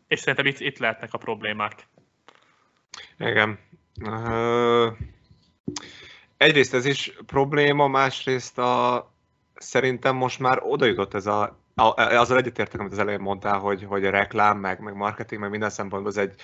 És 0.08 0.20
szerintem 0.20 0.46
itt, 0.46 0.60
itt 0.60 0.78
lehetnek 0.78 1.14
a 1.14 1.18
problémák. 1.18 1.88
Igen. 3.20 3.60
Egyrészt 6.38 6.74
ez 6.74 6.86
is 6.86 7.14
probléma, 7.26 7.88
másrészt 7.88 8.58
a, 8.58 9.12
szerintem 9.54 10.16
most 10.16 10.40
már 10.40 10.60
oda 10.62 10.86
jutott 10.86 11.14
ez 11.14 11.26
a 11.26 11.60
azzal 11.76 12.38
egyetértek, 12.38 12.80
amit 12.80 12.92
az 12.92 13.00
elején 13.00 13.20
mondtál, 13.20 13.60
hogy, 13.60 13.84
hogy 13.84 14.06
a 14.06 14.10
reklám, 14.10 14.58
meg, 14.58 14.80
meg 14.80 14.96
marketing, 14.96 15.42
meg 15.42 15.50
minden 15.50 15.70
szempontból 15.70 16.12
ez 16.12 16.18
egy 16.18 16.42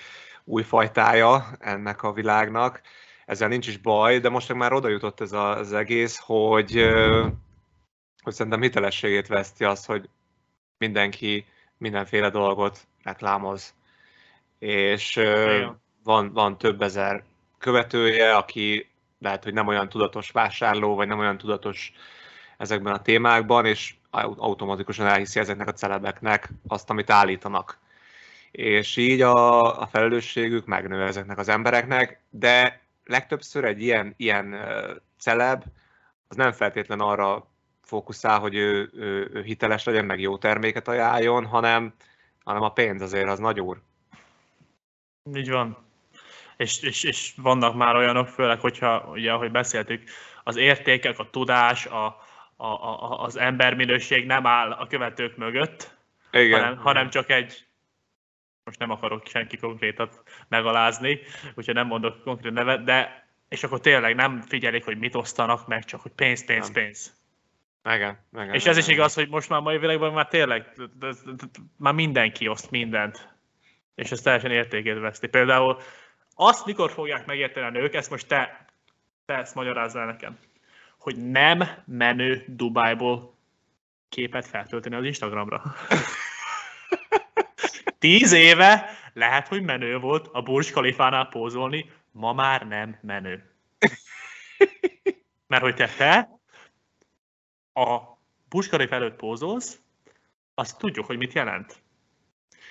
új 0.48 0.64
fajtája 0.64 1.48
ennek 1.60 2.04
a 2.04 2.14
világnak. 2.14 2.82
Ezzel 3.26 3.48
nincs 3.48 3.68
is 3.68 3.78
baj, 3.78 4.20
de 4.20 4.30
most 4.30 4.54
már 4.54 4.74
oda 4.74 4.88
jutott 4.88 5.22
ez 5.22 5.32
a, 5.32 5.58
az 5.58 5.74
egész, 5.74 6.18
hogy, 6.18 6.86
hogy 8.24 8.34
szerintem 8.34 8.62
hitelességét 8.62 9.28
veszti 9.28 9.64
az, 9.64 9.86
hogy 9.86 10.10
mindenki 10.78 11.46
mindenféle 11.78 12.30
dolgot 12.30 12.88
reklámoz. 13.04 13.74
És 14.60 15.20
van, 16.04 16.34
van 16.34 16.58
több 16.58 16.82
ezer 16.82 17.24
követője, 17.58 18.36
aki 18.36 18.90
lehet, 19.20 19.44
hogy 19.44 19.54
nem 19.54 19.68
olyan 19.68 19.90
tudatos 19.90 20.32
vásárló, 20.32 20.96
vagy 20.96 21.08
nem 21.08 21.20
olyan 21.20 21.38
tudatos 21.38 21.94
ezekben 22.58 22.94
a 22.94 23.02
témákban, 23.02 23.66
és 23.66 23.96
automatikusan 24.38 25.08
elhiszi 25.08 25.40
ezeknek 25.40 25.68
a 25.68 25.74
celebeknek 25.74 26.50
azt, 26.68 26.90
amit 26.90 27.10
állítanak. 27.10 27.80
És 28.58 28.98
így 28.98 29.22
a, 29.22 29.80
a 29.82 29.88
felelősségük 29.88 30.66
megnő 30.66 31.04
ezeknek 31.04 31.38
az 31.38 31.50
embereknek, 31.50 32.22
de 32.30 32.82
legtöbbször 33.06 33.64
egy 33.64 33.82
ilyen, 33.82 34.14
ilyen 34.18 34.56
celeb 35.20 35.64
az 36.28 36.36
nem 36.36 36.52
feltétlen 36.52 37.00
arra 37.00 37.48
fókuszál, 37.82 38.40
hogy 38.40 38.56
ő, 38.56 38.90
ő, 38.94 39.30
ő 39.34 39.42
hiteles 39.42 39.84
legyen, 39.84 40.06
meg 40.06 40.20
jó 40.20 40.38
terméket 40.38 40.88
ajánljon, 40.88 41.46
hanem, 41.46 41.94
hanem 42.44 42.62
a 42.62 42.74
pénz 42.74 43.02
azért 43.02 43.30
az 43.30 43.40
nagy 43.40 43.60
úr. 43.60 43.82
Így 45.34 45.50
van 45.50 45.88
és, 46.58 46.82
és, 46.82 47.04
és 47.04 47.34
vannak 47.36 47.76
már 47.76 47.96
olyanok, 47.96 48.28
főleg, 48.28 48.60
hogyha, 48.60 49.10
ugye, 49.12 49.32
ahogy 49.32 49.52
beszéltük, 49.52 50.04
az 50.44 50.56
értékek, 50.56 51.20
a 51.20 51.30
tudás, 51.30 51.86
a, 51.86 52.06
a, 52.56 52.66
a, 52.66 53.24
az 53.24 53.38
emberminőség 53.38 54.26
nem 54.26 54.46
áll 54.46 54.72
a 54.72 54.88
követők 54.88 55.38
mögött, 55.38 55.96
Igen. 56.32 56.60
Hanem, 56.60 56.78
hanem 56.78 57.10
csak 57.10 57.30
egy, 57.30 57.67
most 58.68 58.80
nem 58.80 58.92
akarok 58.92 59.28
senki 59.28 59.58
konkrétat 59.58 60.24
megalázni, 60.48 61.20
úgyhogy 61.56 61.74
nem 61.74 61.88
mondok 61.88 62.24
konkrét 62.24 62.54
nevet, 62.54 62.84
de 62.84 63.28
és 63.50 63.64
akkor 63.64 63.80
tényleg 63.80 64.16
nem 64.16 64.42
figyelik, 64.42 64.86
hogy 64.86 64.98
mit 64.98 65.16
osztanak 65.16 65.68
meg, 65.68 65.86
csak 65.86 66.02
hogy 66.02 66.12
pénz, 66.12 66.46
pénz, 66.46 66.64
nem. 66.64 66.74
pénz. 66.74 67.16
Igen, 67.84 68.18
igen, 68.34 68.54
és 68.54 68.66
ez 68.66 68.78
is 68.78 68.88
igaz, 68.88 69.14
hogy 69.14 69.30
most 69.30 69.50
már 69.50 69.62
mai 69.62 69.78
világban 69.78 70.14
már 70.14 70.28
tényleg 70.28 70.72
már 71.78 71.94
mindenki 71.94 72.48
oszt 72.48 72.72
mindent. 72.72 73.36
És 73.96 74.12
ez 74.12 74.22
teljesen 74.22 74.52
értékét 74.52 75.00
veszti. 75.00 75.28
Például 75.28 75.78
azt 76.36 76.66
mikor 76.66 76.92
fogják 76.92 77.26
megérteni 77.26 77.66
a 77.66 77.70
nők, 77.70 77.94
ezt 77.94 78.10
most 78.10 78.28
te, 78.28 78.66
te 79.26 79.34
ezt 79.34 79.56
magyarázzál 79.56 80.06
nekem, 80.06 80.38
hogy 80.98 81.30
nem 81.32 81.64
menő 81.86 82.44
Dubájból 82.48 83.38
képet 84.10 84.48
feltölteni 84.48 84.96
az 84.96 85.04
Instagramra. 85.04 85.62
Tíz 88.00 88.32
éve 88.32 88.90
lehet, 89.14 89.48
hogy 89.48 89.62
menő 89.62 89.98
volt 89.98 90.28
a 90.32 90.42
Burj 90.42 90.70
Khalifánál 90.72 91.26
pózolni, 91.26 91.92
ma 92.12 92.34
már 92.34 92.68
nem 92.68 92.98
menő. 93.02 93.52
Mert 95.48 95.64
hogy 95.64 95.76
te, 95.76 95.88
te 95.98 96.30
a 97.74 98.18
Burj 98.50 98.68
Khalifa 98.68 98.96
előtt 98.96 99.16
pózolsz, 99.16 99.80
azt 100.54 100.78
tudjuk, 100.78 101.06
hogy 101.06 101.18
mit 101.18 101.34
jelent. 101.34 101.82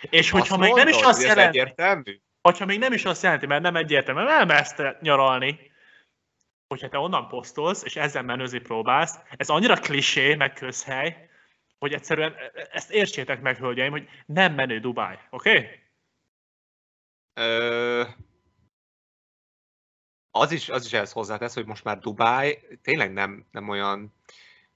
És 0.00 0.30
hogyha 0.30 0.56
még 0.56 0.72
nem 0.74 0.88
is 0.88 1.00
azt 1.00 1.22
jelenti, 1.22 1.58
egyértelmű? 1.58 2.20
hogyha 2.42 2.64
még 2.64 2.78
nem 2.78 2.92
is 2.92 3.04
azt 3.04 3.22
jelenti, 3.22 3.46
mert 3.46 3.62
nem 3.62 3.76
egyértelmű, 3.76 4.20
nem 4.20 4.28
elmezt 4.28 4.82
nyaralni, 5.00 5.70
hogyha 6.68 6.88
te 6.88 6.98
onnan 6.98 7.28
posztolsz, 7.28 7.84
és 7.84 7.96
ezzel 7.96 8.22
menőzni 8.22 8.58
próbálsz, 8.58 9.18
ez 9.36 9.48
annyira 9.48 9.74
klisé, 9.74 10.34
meg 10.34 10.52
közhely, 10.52 11.25
hogy 11.78 11.92
egyszerűen 11.92 12.32
e, 12.32 12.50
e, 12.54 12.68
ezt 12.72 12.90
értsétek 12.90 13.40
meg, 13.40 13.56
hölgyeim, 13.56 13.90
hogy 13.90 14.08
nem 14.26 14.54
menő 14.54 14.80
Dubáj, 14.80 15.18
oké? 15.30 15.50
Okay? 15.50 15.68
Ö... 17.34 18.04
Az 20.30 20.52
is, 20.52 20.68
az 20.68 20.84
is 20.84 20.92
ehhez 20.92 21.12
hozzátesz, 21.12 21.54
hogy 21.54 21.66
most 21.66 21.84
már 21.84 21.98
Dubáj 21.98 22.62
tényleg 22.82 23.12
nem, 23.12 23.46
nem 23.50 23.68
olyan 23.68 24.14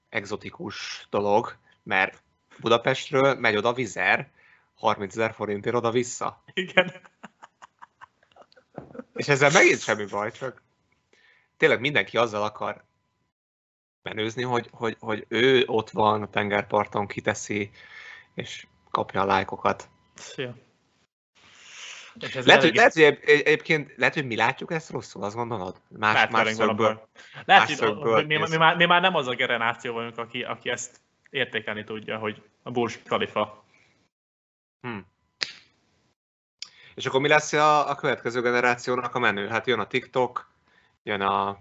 exotikus 0.09 1.07
dolog, 1.09 1.57
mert 1.83 2.23
Budapestről 2.59 3.35
megy 3.35 3.55
oda 3.55 3.73
vizer, 3.73 4.31
30 4.75 5.15
ezer 5.15 5.33
forintért 5.33 5.75
oda-vissza. 5.75 6.43
Igen. 6.53 6.91
És 9.13 9.27
ezzel 9.27 9.51
megint 9.51 9.81
semmi 9.81 10.05
baj, 10.05 10.31
csak 10.31 10.61
tényleg 11.57 11.79
mindenki 11.79 12.17
azzal 12.17 12.43
akar 12.43 12.83
menőzni, 14.03 14.43
hogy, 14.43 14.67
hogy, 14.71 14.97
hogy 14.99 15.25
ő 15.27 15.63
ott 15.65 15.89
van 15.89 16.21
a 16.21 16.29
tengerparton, 16.29 17.07
kiteszi, 17.07 17.71
és 18.33 18.67
kapja 18.89 19.21
a 19.21 19.25
lájkokat. 19.25 19.89
Szia. 20.13 20.55
lehet, 22.45 22.61
hogy, 22.61 22.75
lehet, 22.75 22.93
hogy 22.93 23.03
egyébként 23.23 23.93
lehet, 23.97 24.13
hogy 24.13 24.25
mi 24.25 24.35
látjuk 24.35 24.71
ezt 24.71 24.89
rosszul, 24.89 25.23
azt 25.23 25.35
gondolod? 25.35 25.81
Más, 25.89 26.13
lehet, 26.13 26.31
más 26.31 26.53
szögből. 26.53 27.09
Lehet, 27.45 27.67
más 27.67 27.77
szögből 27.77 28.13
hogy 28.13 28.27
mi, 28.27 28.37
mi, 28.37 28.57
már, 28.57 28.75
mi, 28.75 28.85
már 28.85 29.01
nem 29.01 29.15
az 29.15 29.27
a 29.27 29.35
generáció 29.35 29.93
vagyunk, 29.93 30.17
aki, 30.17 30.43
aki 30.43 30.69
ezt 30.69 31.01
értékelni 31.29 31.83
tudja, 31.83 32.17
hogy 32.17 32.43
a 32.63 32.71
Burj 32.71 33.01
Khalifa. 33.03 33.65
Hmm. 34.81 35.09
És 36.95 37.05
akkor 37.05 37.21
mi 37.21 37.27
lesz 37.27 37.53
a, 37.53 37.89
a 37.89 37.95
következő 37.95 38.41
generációnak 38.41 39.15
a 39.15 39.19
menő? 39.19 39.47
Hát 39.47 39.67
jön 39.67 39.79
a 39.79 39.87
TikTok, 39.87 40.51
jön 41.03 41.21
a... 41.21 41.59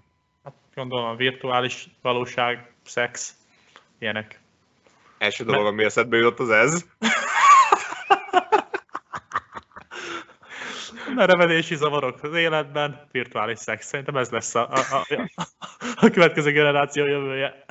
Gondolom 0.75 1.05
a 1.05 1.15
virtuális 1.15 1.89
valóság, 2.03 2.73
szex, 2.85 3.35
ilyenek. 3.99 4.41
Első 5.19 5.45
dolog, 5.45 5.67
ami 5.67 5.85
eszedbe 5.85 6.17
jutott, 6.17 6.39
az 6.39 6.50
ez. 6.50 6.85
Merevedési 11.15 11.75
zavarok 11.75 12.23
az 12.23 12.35
életben, 12.35 13.09
virtuális 13.12 13.59
szex. 13.59 13.87
Szerintem 13.87 14.17
ez 14.17 14.31
lesz 14.31 14.55
a, 14.55 14.69
a, 14.73 14.79
a, 14.91 15.29
a 15.95 16.11
következő 16.11 16.50
generáció 16.50 17.07
jövője. 17.07 17.65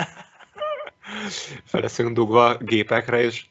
Fel 1.66 1.82
leszünk 1.82 2.14
dugva 2.14 2.58
gépekre, 2.58 3.22
és 3.22 3.46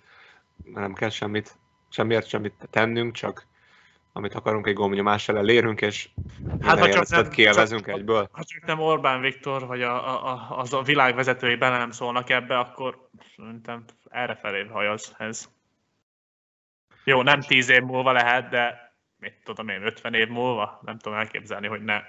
nem 0.74 0.94
kell 0.94 1.10
semmit, 1.10 1.56
semmiért 1.90 2.28
semmit 2.28 2.54
tennünk, 2.70 3.14
csak 3.14 3.46
amit 4.12 4.34
akarunk, 4.34 4.66
egy 4.66 4.74
gombnyomással 4.74 5.36
elérünk, 5.36 5.80
és 5.80 6.08
hát, 6.60 6.78
ha 6.78 6.88
csak 6.88 7.08
nem, 7.08 7.28
kielvezünk 7.28 7.84
csak, 7.86 7.94
egyből. 7.94 8.28
Ha 8.32 8.44
csak 8.44 8.64
nem 8.64 8.80
Orbán 8.80 9.20
Viktor, 9.20 9.66
vagy 9.66 9.82
a, 9.82 10.24
a, 10.26 10.58
az 10.58 10.72
a 10.72 10.82
világ 10.82 11.14
vezetői 11.14 11.56
bele 11.56 11.78
nem 11.78 11.90
szólnak 11.90 12.30
ebbe, 12.30 12.58
akkor 12.58 13.08
szerintem 13.36 13.84
felé 14.40 14.66
hajaz 14.66 15.14
ez. 15.18 15.48
Jó, 17.04 17.22
nem 17.22 17.40
tíz 17.40 17.68
év 17.68 17.82
múlva 17.82 18.12
lehet, 18.12 18.48
de 18.48 18.92
mit 19.18 19.34
tudom 19.44 19.68
én, 19.68 19.82
50 19.82 20.14
év 20.14 20.28
múlva? 20.28 20.80
Nem 20.84 20.98
tudom 20.98 21.18
elképzelni, 21.18 21.66
hogy 21.66 21.82
ne 21.82 22.02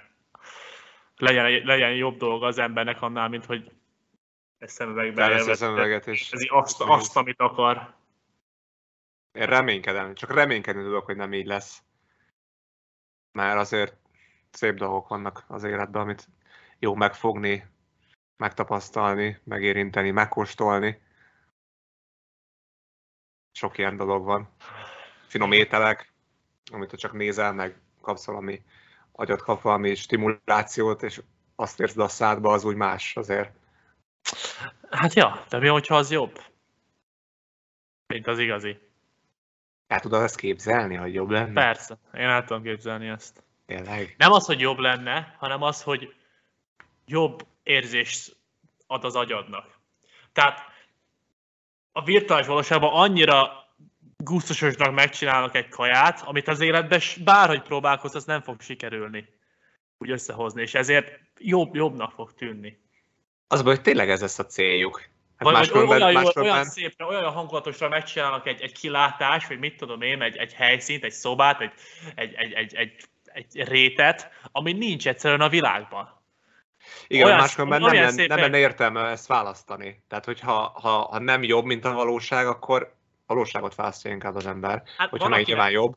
legyen, 1.16 1.64
legyen 1.64 1.94
jobb 1.94 2.16
dolga 2.16 2.46
az 2.46 2.58
embernek 2.58 3.02
annál, 3.02 3.28
mint 3.28 3.44
hogy 3.44 3.70
egy 4.58 4.68
szemüvegbe 4.68 5.22
elvezet, 5.22 6.06
és 6.06 6.30
ez 6.32 6.40
azt, 6.48 6.80
azt, 6.80 7.16
amit 7.16 7.40
akar. 7.40 7.94
Én 9.32 9.46
reménykedem, 9.46 10.14
csak 10.14 10.34
reménykedni 10.34 10.82
tudok, 10.82 11.04
hogy 11.04 11.16
nem 11.16 11.32
így 11.32 11.46
lesz 11.46 11.82
mert 13.32 13.58
azért 13.58 13.96
szép 14.50 14.74
dolgok 14.74 15.08
vannak 15.08 15.44
az 15.48 15.64
életben, 15.64 16.02
amit 16.02 16.28
jó 16.78 16.94
megfogni, 16.94 17.66
megtapasztalni, 18.36 19.40
megérinteni, 19.44 20.10
megkóstolni. 20.10 21.02
Sok 23.52 23.78
ilyen 23.78 23.96
dolog 23.96 24.24
van. 24.24 24.48
Finom 25.26 25.52
ételek, 25.52 26.12
amit 26.72 26.90
csak 26.90 27.12
nézel, 27.12 27.52
meg 27.52 27.80
kapsz 28.00 28.26
valami 28.26 28.62
agyat 29.12 29.42
kap 29.42 29.62
valami 29.62 29.94
stimulációt, 29.94 31.02
és 31.02 31.22
azt 31.56 31.80
érzed 31.80 31.98
a 31.98 32.08
szádba, 32.08 32.52
az 32.52 32.64
úgy 32.64 32.76
más 32.76 33.16
azért. 33.16 33.52
Hát 34.90 35.14
ja, 35.14 35.44
de 35.48 35.58
mi, 35.58 35.68
hogyha 35.68 35.96
az 35.96 36.10
jobb? 36.10 36.40
Mint 38.06 38.26
az 38.26 38.38
igazi. 38.38 38.89
El 39.90 40.00
tudod 40.00 40.22
ezt 40.22 40.36
képzelni, 40.36 40.94
hogy 40.94 41.14
jobb 41.14 41.30
lenne? 41.30 41.52
Persze, 41.52 41.98
én 42.14 42.28
el 42.28 42.44
tudom 42.44 42.62
képzelni 42.62 43.08
ezt. 43.08 43.42
Tényleg? 43.66 44.14
Nem 44.18 44.32
az, 44.32 44.46
hogy 44.46 44.60
jobb 44.60 44.78
lenne, 44.78 45.36
hanem 45.38 45.62
az, 45.62 45.82
hogy 45.82 46.14
jobb 47.06 47.46
érzést 47.62 48.36
ad 48.86 49.04
az 49.04 49.14
agyadnak. 49.14 49.78
Tehát 50.32 50.60
a 51.92 52.04
virtuális 52.04 52.46
valóságban 52.46 52.92
annyira 52.92 53.68
gusztusosnak 54.16 54.94
megcsinálnak 54.94 55.54
egy 55.54 55.68
kaját, 55.68 56.20
amit 56.20 56.48
az 56.48 56.60
életben 56.60 57.00
bárhogy 57.24 57.62
próbálkozz, 57.62 58.14
az 58.14 58.24
nem 58.24 58.42
fog 58.42 58.60
sikerülni 58.60 59.28
úgy 59.98 60.10
összehozni, 60.10 60.62
és 60.62 60.74
ezért 60.74 61.20
jobb, 61.38 61.74
jobbnak 61.74 62.12
fog 62.12 62.34
tűnni. 62.34 62.80
Az 63.46 63.62
hogy 63.62 63.80
tényleg 63.80 64.10
ez 64.10 64.20
lesz 64.20 64.38
a 64.38 64.46
céljuk. 64.46 65.02
Hát 65.40 65.52
vagy, 65.52 65.70
vagy 65.70 65.88
olyan, 65.88 66.16
olyan, 66.16 66.32
olyan 66.36 66.64
szépre, 66.64 67.04
olyan 67.04 67.32
hangulatosra 67.32 67.88
megcsinálnak 67.88 68.46
egy, 68.46 68.60
egy 68.60 68.72
kilátás, 68.72 69.46
vagy 69.46 69.58
mit 69.58 69.76
tudom 69.76 70.02
én, 70.02 70.22
egy, 70.22 70.36
egy 70.36 70.52
helyszínt, 70.52 71.04
egy 71.04 71.12
szobát, 71.12 71.60
egy, 71.60 71.72
egy, 72.14 72.34
egy, 72.34 72.52
egy, 72.52 72.74
egy, 72.74 73.04
egy 73.24 73.68
rétet, 73.68 74.30
ami 74.52 74.72
nincs 74.72 75.08
egyszerűen 75.08 75.40
a 75.40 75.48
világban. 75.48 76.22
Igen, 77.06 77.26
olyan, 77.26 77.38
máskülönben 77.38 77.80
nem, 77.80 77.94
lenne, 77.94 78.10
szépen... 78.10 78.26
nem 78.26 78.38
lenne 78.38 78.58
értelme 78.58 79.00
ezt 79.00 79.26
választani. 79.26 80.02
Tehát, 80.08 80.24
hogyha 80.24 80.52
ha, 80.52 80.88
ha 80.88 81.18
nem 81.18 81.42
jobb, 81.42 81.64
mint 81.64 81.84
a 81.84 81.92
valóság, 81.92 82.46
akkor 82.46 82.94
valóságot 83.26 83.74
választja 83.74 84.10
inkább 84.10 84.34
az 84.34 84.46
ember. 84.46 84.82
Hát 84.96 85.10
hogyha 85.10 85.28
meg 85.28 85.46
nyilván 85.46 85.70
jobb. 85.70 85.96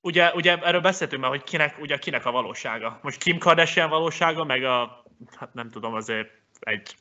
Ugye, 0.00 0.32
ugye 0.32 0.58
erről 0.58 0.80
beszéltünk 0.80 1.22
már, 1.22 1.30
hogy 1.30 1.42
kinek, 1.42 1.78
ugye 1.78 1.98
kinek 1.98 2.26
a 2.26 2.30
valósága. 2.30 2.98
Most 3.02 3.18
Kim 3.18 3.38
Kardashian 3.38 3.88
valósága, 3.88 4.44
meg 4.44 4.64
a, 4.64 5.04
hát 5.36 5.54
nem 5.54 5.70
tudom, 5.70 5.94
azért 5.94 6.28
egy 6.60 6.96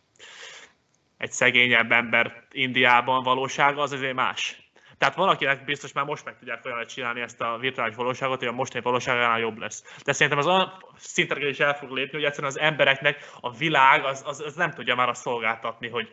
egy 1.19 1.31
szegényebb 1.31 1.91
ember 1.91 2.43
Indiában 2.51 3.23
valósága, 3.23 3.81
az 3.81 3.91
azért 3.91 4.13
más. 4.13 4.71
Tehát 4.97 5.15
valakinek 5.15 5.65
biztos 5.65 5.93
már 5.93 6.05
most 6.05 6.25
meg 6.25 6.37
tudják 6.37 6.65
olyan 6.65 6.85
csinálni 6.85 7.21
ezt 7.21 7.41
a 7.41 7.57
virtuális 7.59 7.95
valóságot, 7.95 8.39
hogy 8.39 8.47
a 8.47 8.51
mostani 8.51 8.83
valóságánál 8.83 9.39
jobb 9.39 9.57
lesz. 9.57 9.83
De 10.03 10.13
szerintem 10.13 10.37
az 10.37 10.47
olyan 10.47 10.85
szintre 10.97 11.49
is 11.49 11.59
el 11.59 11.73
fog 11.73 11.91
lépni, 11.91 12.17
hogy 12.17 12.23
egyszerűen 12.23 12.51
az 12.51 12.59
embereknek 12.59 13.29
a 13.41 13.51
világ 13.51 14.05
az, 14.05 14.23
az, 14.25 14.39
az 14.39 14.55
nem 14.55 14.71
tudja 14.71 14.95
már 14.95 15.09
azt 15.09 15.21
szolgáltatni, 15.21 15.89
hogy, 15.89 16.09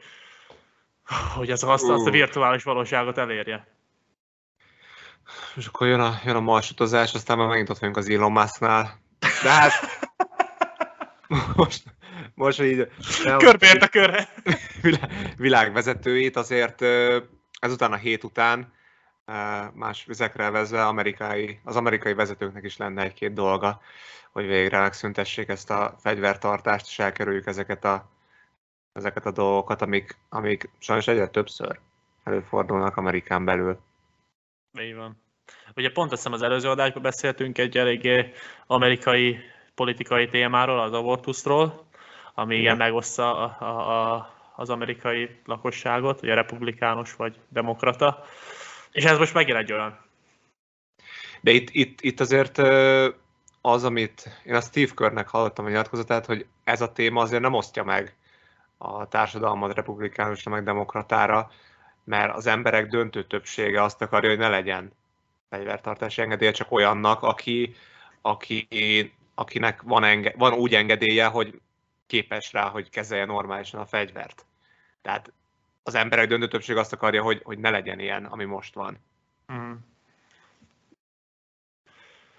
hogy 1.35 1.51
az, 1.51 1.65
azt, 1.65 1.89
azt 1.89 2.07
a 2.07 2.11
virtuális 2.11 2.63
valóságot 2.63 3.19
elérje. 3.19 3.67
És 5.55 5.67
akkor 5.67 5.87
jön 5.87 6.01
a, 6.01 6.15
jön 6.25 6.37
a 6.37 6.41
marsutazás, 6.41 7.15
aztán 7.15 7.39
már 7.39 7.49
megint 7.49 7.69
ott 7.69 7.79
vagyunk 7.79 7.97
az 7.97 8.11
Elon 8.11 8.33
Musk-nál. 8.33 9.01
De 9.43 9.51
hát 9.51 9.73
most, 11.57 11.83
most 12.37 12.61
így... 12.61 12.89
Körbeért 13.39 13.83
a 13.83 13.89
körre. 13.89 14.29
Világvezetőit 15.37 16.37
azért 16.37 16.83
ezután 17.61 17.93
a 17.93 17.97
hét 17.97 18.25
után 18.25 18.73
más 19.73 20.05
vizekre 20.05 20.51
vezve 20.51 20.87
amerikai, 20.87 21.61
az 21.65 21.77
amerikai 21.77 22.15
vezetőknek 22.15 22.65
is 22.65 22.77
lenne 22.77 23.03
egy-két 23.03 23.33
dolga, 23.33 23.81
hogy 24.33 24.47
végre 24.47 24.81
megszüntessék 24.81 25.49
ezt 25.49 25.71
a 25.71 25.97
fegyvertartást, 25.99 26.87
és 26.87 26.99
elkerüljük 26.99 27.47
ezeket 27.47 27.85
a, 27.85 28.09
ezeket 28.93 29.27
a 29.27 29.31
dolgokat, 29.31 29.83
amik, 29.83 30.17
amik 30.29 30.71
sajnos 30.79 31.07
egyre 31.07 31.29
többször 31.29 31.79
előfordulnak 32.25 32.97
Amerikán 32.97 33.45
belül. 33.45 33.79
Így 34.81 34.95
van. 34.95 35.23
Ugye 35.77 35.91
pont 35.91 36.13
azt 36.13 36.23
hiszem 36.23 36.33
az 36.33 36.43
előző 36.43 36.69
adásban 36.69 37.03
beszéltünk 37.03 37.59
egy 37.59 37.77
eléggé 37.77 38.33
amerikai 38.67 39.39
politikai 39.75 40.29
témáról, 40.29 40.81
az 40.81 40.93
abortuszról, 40.93 41.86
ami 42.39 42.57
igen 42.57 42.77
megoszta 42.77 43.37
a, 43.37 43.57
a, 43.65 44.15
a, 44.15 44.35
az 44.57 44.71
amerikai 44.71 45.41
lakosságot, 45.45 46.23
ugye 46.23 46.35
republikánus 46.35 47.15
vagy 47.15 47.39
demokrata, 47.49 48.25
és 48.93 49.05
ez 49.05 49.19
most 49.19 49.35
megint 49.35 49.59
egy 49.59 49.73
olyan. 49.73 49.99
De 51.41 51.51
itt, 51.51 51.69
itt, 51.71 52.01
itt 52.01 52.21
azért 52.21 52.59
az, 53.61 53.85
amit 53.85 54.41
én 54.45 54.55
a 54.55 54.61
Steve 54.61 54.93
Körnek 54.95 55.29
hallottam 55.29 55.65
a 55.65 55.69
nyilatkozatát, 55.69 56.27
hogy 56.27 56.47
ez 56.65 56.81
a 56.81 56.93
téma 56.93 57.23
azért 57.23 57.43
nem 57.43 57.55
osztja 57.55 57.85
meg 57.85 58.17
a 58.79 59.09
társadalmat 59.09 59.75
republikánusra, 59.75 60.51
meg 60.51 60.65
demokratára, 60.65 61.51
mert 62.05 62.35
az 62.35 62.47
emberek 62.47 62.89
döntő 62.89 63.25
többsége 63.25 63.83
azt 63.83 64.03
akarja, 64.03 64.29
hogy 64.29 64.39
ne 64.39 64.49
legyen 64.49 64.93
fegyvertartási 65.51 66.23
engedélye 66.23 66.51
csak 66.51 66.73
olyannak, 66.73 67.23
aki, 67.23 67.75
aki 68.21 68.69
akinek 69.39 69.83
van, 69.83 70.05
enge- 70.05 70.35
van 70.37 70.53
úgy 70.53 70.75
engedélye, 70.75 71.27
hogy 71.27 71.61
képes 72.07 72.53
rá, 72.53 72.69
hogy 72.69 72.91
kezelje 72.91 73.25
normálisan 73.25 73.81
a 73.81 73.87
fegyvert. 73.87 74.47
Tehát 75.03 75.33
az 75.83 75.95
emberek 75.95 76.29
döntő 76.29 76.49
többség 76.49 76.77
azt 76.77 76.93
akarja, 76.93 77.23
hogy, 77.23 77.41
hogy 77.45 77.59
ne 77.59 77.71
legyen 77.71 77.99
ilyen, 77.99 78.25
ami 78.25 78.45
most 78.45 78.75
van. 78.75 78.99
Mm. 79.53 79.73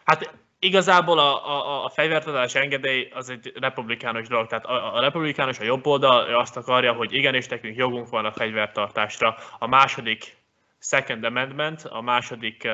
Hát 0.03 0.33
igazából 0.59 1.19
a, 1.19 1.47
a, 1.49 1.85
a 1.85 1.89
fegyvertadás 1.89 2.55
engedély 2.55 3.11
az 3.13 3.29
egy 3.29 3.51
republikánus 3.55 4.27
dolog, 4.27 4.47
tehát 4.47 4.65
a, 4.65 4.95
a 4.95 4.99
republikánus, 4.99 5.59
a 5.59 5.63
jobb 5.63 5.85
oldal 5.85 6.35
azt 6.35 6.57
akarja, 6.57 6.93
hogy 6.93 7.13
igenis 7.13 7.47
nekünk 7.47 7.75
jogunk 7.75 8.09
van 8.09 8.25
a 8.25 8.31
fegyvertartásra. 8.31 9.37
A 9.59 9.67
második 9.67 10.37
Second 10.79 11.23
Amendment, 11.23 11.83
a 11.83 12.01
második 12.01 12.61
uh, 12.65 12.73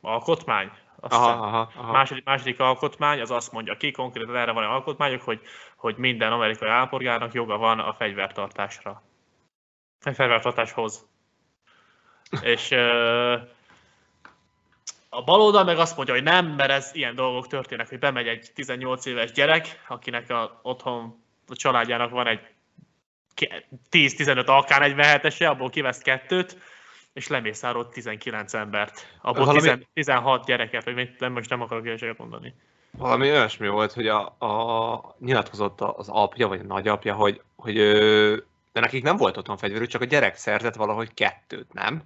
alkotmány, 0.00 0.70
azt 1.00 1.14
aha, 1.14 1.46
aha, 1.46 1.72
aha. 1.76 1.92
Második, 1.92 2.24
második 2.24 2.60
alkotmány 2.60 3.20
az 3.20 3.30
azt 3.30 3.52
mondja 3.52 3.76
ki, 3.76 3.90
konkrétan 3.90 4.36
erre 4.36 4.52
van 4.52 4.64
alkotmányok, 4.64 5.22
hogy, 5.22 5.40
hogy 5.76 5.96
minden 5.96 6.32
amerikai 6.32 6.68
állampolgárnak 6.68 7.32
joga 7.32 7.56
van 7.56 7.78
a 7.78 7.94
fegyvertartásra. 7.94 9.02
A 10.04 10.12
fegyvertartáshoz. 10.12 11.06
És 12.42 12.70
a 15.08 15.22
baloldal 15.24 15.64
meg 15.64 15.78
azt 15.78 15.96
mondja, 15.96 16.14
hogy 16.14 16.22
nem, 16.22 16.46
mert 16.46 16.70
ez 16.70 16.90
ilyen 16.94 17.14
dolgok 17.14 17.46
történnek, 17.46 17.88
hogy 17.88 17.98
bemegy 17.98 18.26
egy 18.26 18.50
18 18.54 19.06
éves 19.06 19.32
gyerek, 19.32 19.84
akinek 19.88 20.30
a, 20.30 20.60
otthon 20.62 21.22
a 21.48 21.54
családjának 21.54 22.10
van 22.10 22.26
egy 22.26 22.40
10-15 23.90 24.46
AK-47-ese, 24.46 25.48
abból 25.48 25.70
kivesz 25.70 25.98
kettőt, 25.98 26.56
és 27.14 27.28
lemészárolt 27.28 27.92
19 27.92 28.54
embert. 28.54 29.16
Abból 29.22 29.44
valami... 29.44 29.68
10, 29.68 29.86
16 29.92 30.46
gyereket, 30.46 30.84
vagy 30.84 31.10
nem, 31.18 31.32
most 31.32 31.50
nem 31.50 31.60
akarok 31.60 31.84
ilyeséget 31.84 32.18
mondani. 32.18 32.54
Valami 32.90 33.30
olyasmi 33.30 33.68
volt, 33.68 33.92
hogy 33.92 34.08
a, 34.08 34.36
a 34.38 35.14
nyilatkozott 35.18 35.80
az 35.80 36.08
apja, 36.08 36.48
vagy 36.48 36.60
a 36.60 36.64
nagyapja, 36.66 37.14
hogy, 37.14 37.42
hogy 37.56 37.76
ő, 37.76 38.34
de 38.72 38.80
nekik 38.80 39.02
nem 39.02 39.16
volt 39.16 39.36
otthon 39.36 39.56
fegyverük, 39.56 39.88
csak 39.88 40.00
a 40.00 40.04
gyerek 40.04 40.36
szerzett 40.36 40.74
valahogy 40.74 41.14
kettőt, 41.14 41.72
nem? 41.72 42.02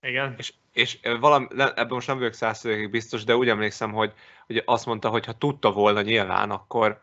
Igen. 0.00 0.34
És, 0.38 0.52
és 0.72 0.98
valami, 1.20 1.46
ebben 1.56 1.86
most 1.88 2.06
nem 2.06 2.18
vagyok 2.18 2.32
százszerzékig 2.32 2.90
biztos, 2.90 3.24
de 3.24 3.36
úgy 3.36 3.48
emlékszem, 3.48 3.92
hogy, 3.92 4.12
hogy 4.46 4.62
azt 4.64 4.86
mondta, 4.86 5.08
hogy 5.08 5.26
ha 5.26 5.32
tudta 5.32 5.72
volna 5.72 6.00
nyilván, 6.00 6.50
akkor, 6.50 7.02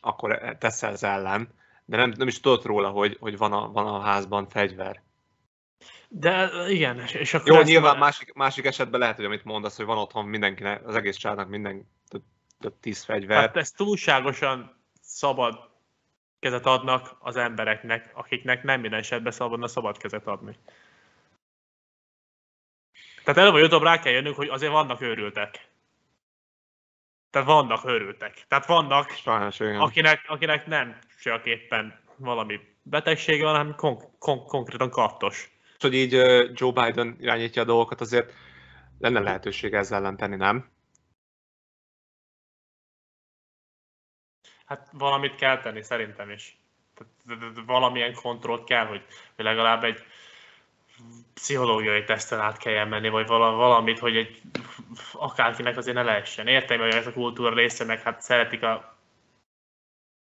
akkor 0.00 0.56
tesz 0.58 0.82
ez 0.82 1.02
ellen, 1.02 1.48
de 1.84 1.96
nem, 1.96 2.12
nem 2.16 2.28
is 2.28 2.40
tudott 2.40 2.64
róla, 2.64 2.88
hogy, 2.88 3.16
hogy 3.20 3.36
van, 3.36 3.52
a, 3.52 3.72
van 3.72 3.86
a 3.86 4.00
házban 4.00 4.48
fegyver. 4.48 5.02
De 6.08 6.50
igen, 6.68 6.98
és 6.98 7.34
akkor 7.34 7.48
Jó, 7.52 7.62
nyilván 7.62 7.90
már... 7.90 8.00
másik, 8.00 8.32
másik 8.32 8.64
esetben 8.64 9.00
lehet, 9.00 9.16
hogy 9.16 9.24
amit 9.24 9.44
mondasz, 9.44 9.76
hogy 9.76 9.86
van 9.86 9.98
otthon 9.98 10.24
mindenkinek, 10.24 10.86
az 10.86 10.94
egész 10.94 11.16
családnak 11.16 11.48
minden 11.48 11.90
több 12.60 12.74
tíz 12.80 13.02
fegyver. 13.04 13.38
Hát 13.38 13.56
ez 13.56 13.70
túlságosan 13.70 14.76
szabad 15.00 15.70
kezet 16.38 16.66
adnak 16.66 17.16
az 17.18 17.36
embereknek, 17.36 18.10
akiknek 18.14 18.62
nem 18.62 18.80
minden 18.80 18.98
esetben 18.98 19.32
szabadna 19.32 19.66
szabad 19.66 19.98
kezet 19.98 20.26
adni. 20.26 20.56
Tehát 23.24 23.40
előbb 23.40 23.54
a 23.54 23.58
youtube 23.58 23.84
rá 23.84 23.98
kell 23.98 24.12
jönnünk, 24.12 24.36
hogy 24.36 24.48
azért 24.48 24.72
vannak 24.72 25.00
őrültek. 25.00 25.68
Tehát 27.30 27.48
vannak 27.48 27.84
őrültek. 27.84 28.44
Tehát 28.48 28.66
vannak, 28.66 29.10
Sajnos, 29.10 29.60
akinek, 29.60 30.24
akinek 30.26 30.66
nem 30.66 30.98
csak 31.22 31.46
éppen 31.46 32.00
valami 32.16 32.60
betegsége 32.82 33.44
van, 33.44 33.56
hanem 33.56 33.74
kon- 33.74 34.18
kon- 34.18 34.46
konkrétan 34.46 34.90
kattos. 35.78 35.90
Hogy 35.90 35.94
így 35.94 36.12
Joe 36.54 36.72
Biden 36.72 37.16
irányítja 37.20 37.62
a 37.62 37.64
dolgokat, 37.64 38.00
azért 38.00 38.32
lenne 38.98 39.20
lehetőség 39.20 39.74
ezzel 39.74 39.98
ellen 39.98 40.16
tenni, 40.16 40.36
nem? 40.36 40.68
Hát 44.66 44.88
valamit 44.92 45.34
kell 45.34 45.60
tenni, 45.60 45.82
szerintem 45.82 46.30
is. 46.30 46.56
Tehát 46.94 47.60
valamilyen 47.66 48.14
kontrollt 48.14 48.64
kell, 48.64 48.86
hogy 48.86 49.04
legalább 49.36 49.84
egy 49.84 50.04
pszichológiai 51.34 52.04
teszten 52.04 52.40
át 52.40 52.58
kelljen 52.58 52.88
menni, 52.88 53.08
vagy 53.08 53.26
valamit, 53.26 53.98
hogy 53.98 54.16
egy 54.16 54.40
akárkinek 55.12 55.76
azért 55.76 55.96
ne 55.96 56.02
lehessen. 56.02 56.46
Értem, 56.46 56.78
hogy 56.78 56.94
ez 56.94 57.06
a 57.06 57.12
kultúra 57.12 57.54
része, 57.54 57.84
meg 57.84 58.02
hát 58.02 58.22
szeretik 58.22 58.62
a 58.62 58.98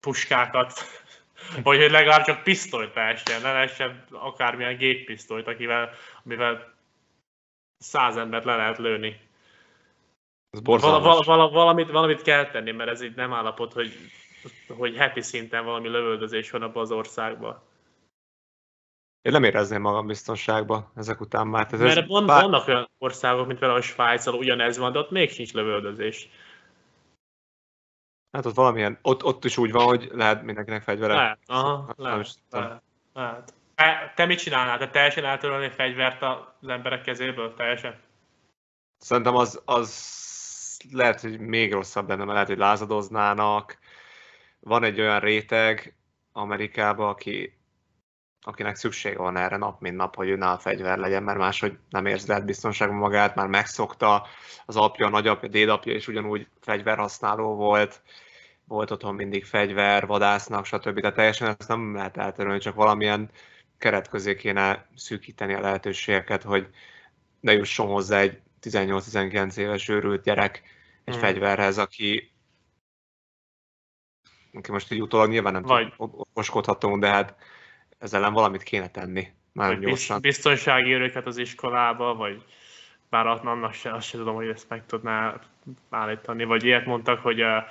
puskákat, 0.01 0.81
vagy 1.63 1.81
hogy 1.81 1.91
legalább 1.91 2.25
csak 2.25 2.43
pisztolyt 2.43 2.95
lehessen, 2.95 3.41
ne 3.41 3.53
lehessen 3.53 4.05
akármilyen 4.11 4.77
géppisztolyt, 4.77 5.47
akivel, 5.47 5.91
amivel 6.25 6.75
száz 7.79 8.17
embert 8.17 8.45
le 8.45 8.57
lehet 8.57 8.79
lőni. 8.79 9.21
Ez 10.51 10.61
val- 10.63 10.81
val- 10.81 11.25
val- 11.25 11.53
valamit, 11.53 11.91
valamit 11.91 12.23
kell 12.23 12.51
tenni, 12.51 12.71
mert 12.71 12.91
ez 12.91 13.03
így 13.03 13.15
nem 13.15 13.33
állapot, 13.33 13.73
hogy, 13.73 13.93
hogy 14.69 14.97
heti 14.97 15.21
szinten 15.21 15.65
valami 15.65 15.89
lövöldözés 15.89 16.51
van 16.51 16.63
abban 16.63 16.83
az 16.83 16.91
országban. 16.91 17.63
Én 19.23 19.33
nem 19.33 19.45
érezném 19.45 19.81
magam 19.81 20.07
biztonságban 20.07 20.91
ezek 20.97 21.21
után 21.21 21.47
már. 21.47 21.67
Tehát 21.67 21.87
Mert 21.87 21.99
ez 21.99 22.07
van, 22.07 22.27
bár... 22.27 22.43
vannak 22.43 22.69
olyan 22.69 22.91
országok, 22.99 23.47
mint 23.47 23.59
például 23.59 23.81
a 23.81 23.83
Svájc, 23.83 24.27
ugyanez 24.27 24.79
van, 24.79 24.93
de 24.93 24.99
ott 24.99 25.11
még 25.11 25.31
sincs 25.31 25.53
lövöldözés. 25.53 26.29
Hát 28.35 28.47
ott 28.47 28.55
valamilyen, 28.55 28.99
ott, 29.03 29.25
ott 29.25 29.45
is 29.45 29.57
úgy 29.57 29.73
van, 29.73 29.85
hogy 29.85 30.09
lehet 30.13 30.43
mindenkinek 30.43 30.83
fegyvere. 30.83 31.15
Lehet, 31.15 31.39
aha, 31.47 31.85
hát, 31.87 31.99
lehet, 31.99 32.35
lehet, 32.51 32.83
lehet. 33.13 33.55
Te, 34.15 34.27
mit 34.27 34.39
csinálnál? 34.39 34.79
Te 34.79 34.89
teljesen 34.89 35.25
eltörölni 35.25 35.69
fegyvert 35.69 36.23
az 36.23 36.69
emberek 36.69 37.03
kezéből? 37.03 37.55
Teljesen? 37.55 38.01
Szerintem 38.99 39.37
az, 39.37 39.63
az 39.65 40.81
lehet, 40.93 41.21
hogy 41.21 41.39
még 41.39 41.73
rosszabb 41.73 42.07
benne, 42.07 42.21
mert 42.21 42.33
lehet, 42.33 42.49
hogy 42.49 42.59
lázadoznának. 42.59 43.79
Van 44.61 44.85
egy 44.85 45.01
olyan 45.01 45.21
réteg 45.21 45.95
Amerikában, 46.33 47.09
aki 47.09 47.59
akinek 48.47 48.77
szüksége 48.77 49.19
van 49.19 49.37
erre 49.37 49.57
nap, 49.57 49.81
mint 49.81 49.97
nap, 49.97 50.17
hogy 50.17 50.31
önáll 50.31 50.59
fegyver 50.59 50.99
legyen, 50.99 51.23
mert 51.23 51.39
máshogy 51.39 51.79
nem 51.91 52.07
érzi 52.07 52.29
lehet 52.29 52.45
biztonságban 52.45 52.99
magát, 52.99 53.35
már 53.35 53.47
megszokta, 53.47 54.27
az 54.67 54.77
apja, 54.77 55.07
a 55.07 55.11
nagyapja, 55.11 55.49
dédapja 55.49 55.95
is 55.95 56.09
ugyanúgy 56.09 56.47
fegyverhasználó 56.61 57.55
volt, 57.55 58.03
volt 58.67 58.91
otthon 58.91 59.15
mindig 59.15 59.45
fegyver, 59.45 60.07
vadásznak, 60.07 60.65
stb. 60.65 61.01
Tehát 61.01 61.17
teljesen 61.17 61.57
ezt 61.59 61.69
nem 61.69 61.95
lehet 61.95 62.17
eltörölni, 62.17 62.59
csak 62.59 62.75
valamilyen 62.75 63.31
keret 63.79 64.09
közé 64.09 64.35
kéne 64.35 64.87
szűkíteni 64.95 65.55
a 65.55 65.61
lehetőségeket, 65.61 66.43
hogy 66.43 66.69
ne 67.41 67.53
jusson 67.53 67.87
hozzá 67.87 68.19
egy 68.19 68.41
18-19 68.63 69.57
éves 69.57 69.89
őrült 69.89 70.23
gyerek 70.23 70.63
egy 71.05 71.15
hmm. 71.15 71.23
fegyverhez, 71.23 71.79
aki, 71.79 72.33
aki 74.53 74.73
most 74.73 74.93
így 74.93 75.03
utólag 75.03 75.29
nyilván 75.29 75.53
nem 75.53 75.63
Vagy. 75.63 75.93
okoskodhatunk, 75.97 77.01
de 77.01 77.09
hát 77.09 77.37
ezzel 77.99 78.21
ellen 78.21 78.33
valamit 78.33 78.63
kéne 78.63 78.89
tenni. 78.89 79.27
Nagyon 79.53 79.81
gyorsan. 79.81 80.21
Biztonsági 80.21 80.93
őröket 80.93 81.27
az 81.27 81.37
iskolába, 81.37 82.15
vagy 82.15 82.45
bár 83.09 83.27
annak 83.27 83.73
se, 83.73 83.95
azt 83.95 84.07
sem 84.07 84.21
tudom, 84.21 84.35
hogy 84.35 84.49
ezt 84.49 84.69
meg 84.69 84.87
tudná 84.87 85.41
állítani, 85.91 86.45
vagy 86.45 86.65
ilyet 86.65 86.87
mondtak, 86.87 87.21
hogy 87.21 87.41
a, 87.41 87.67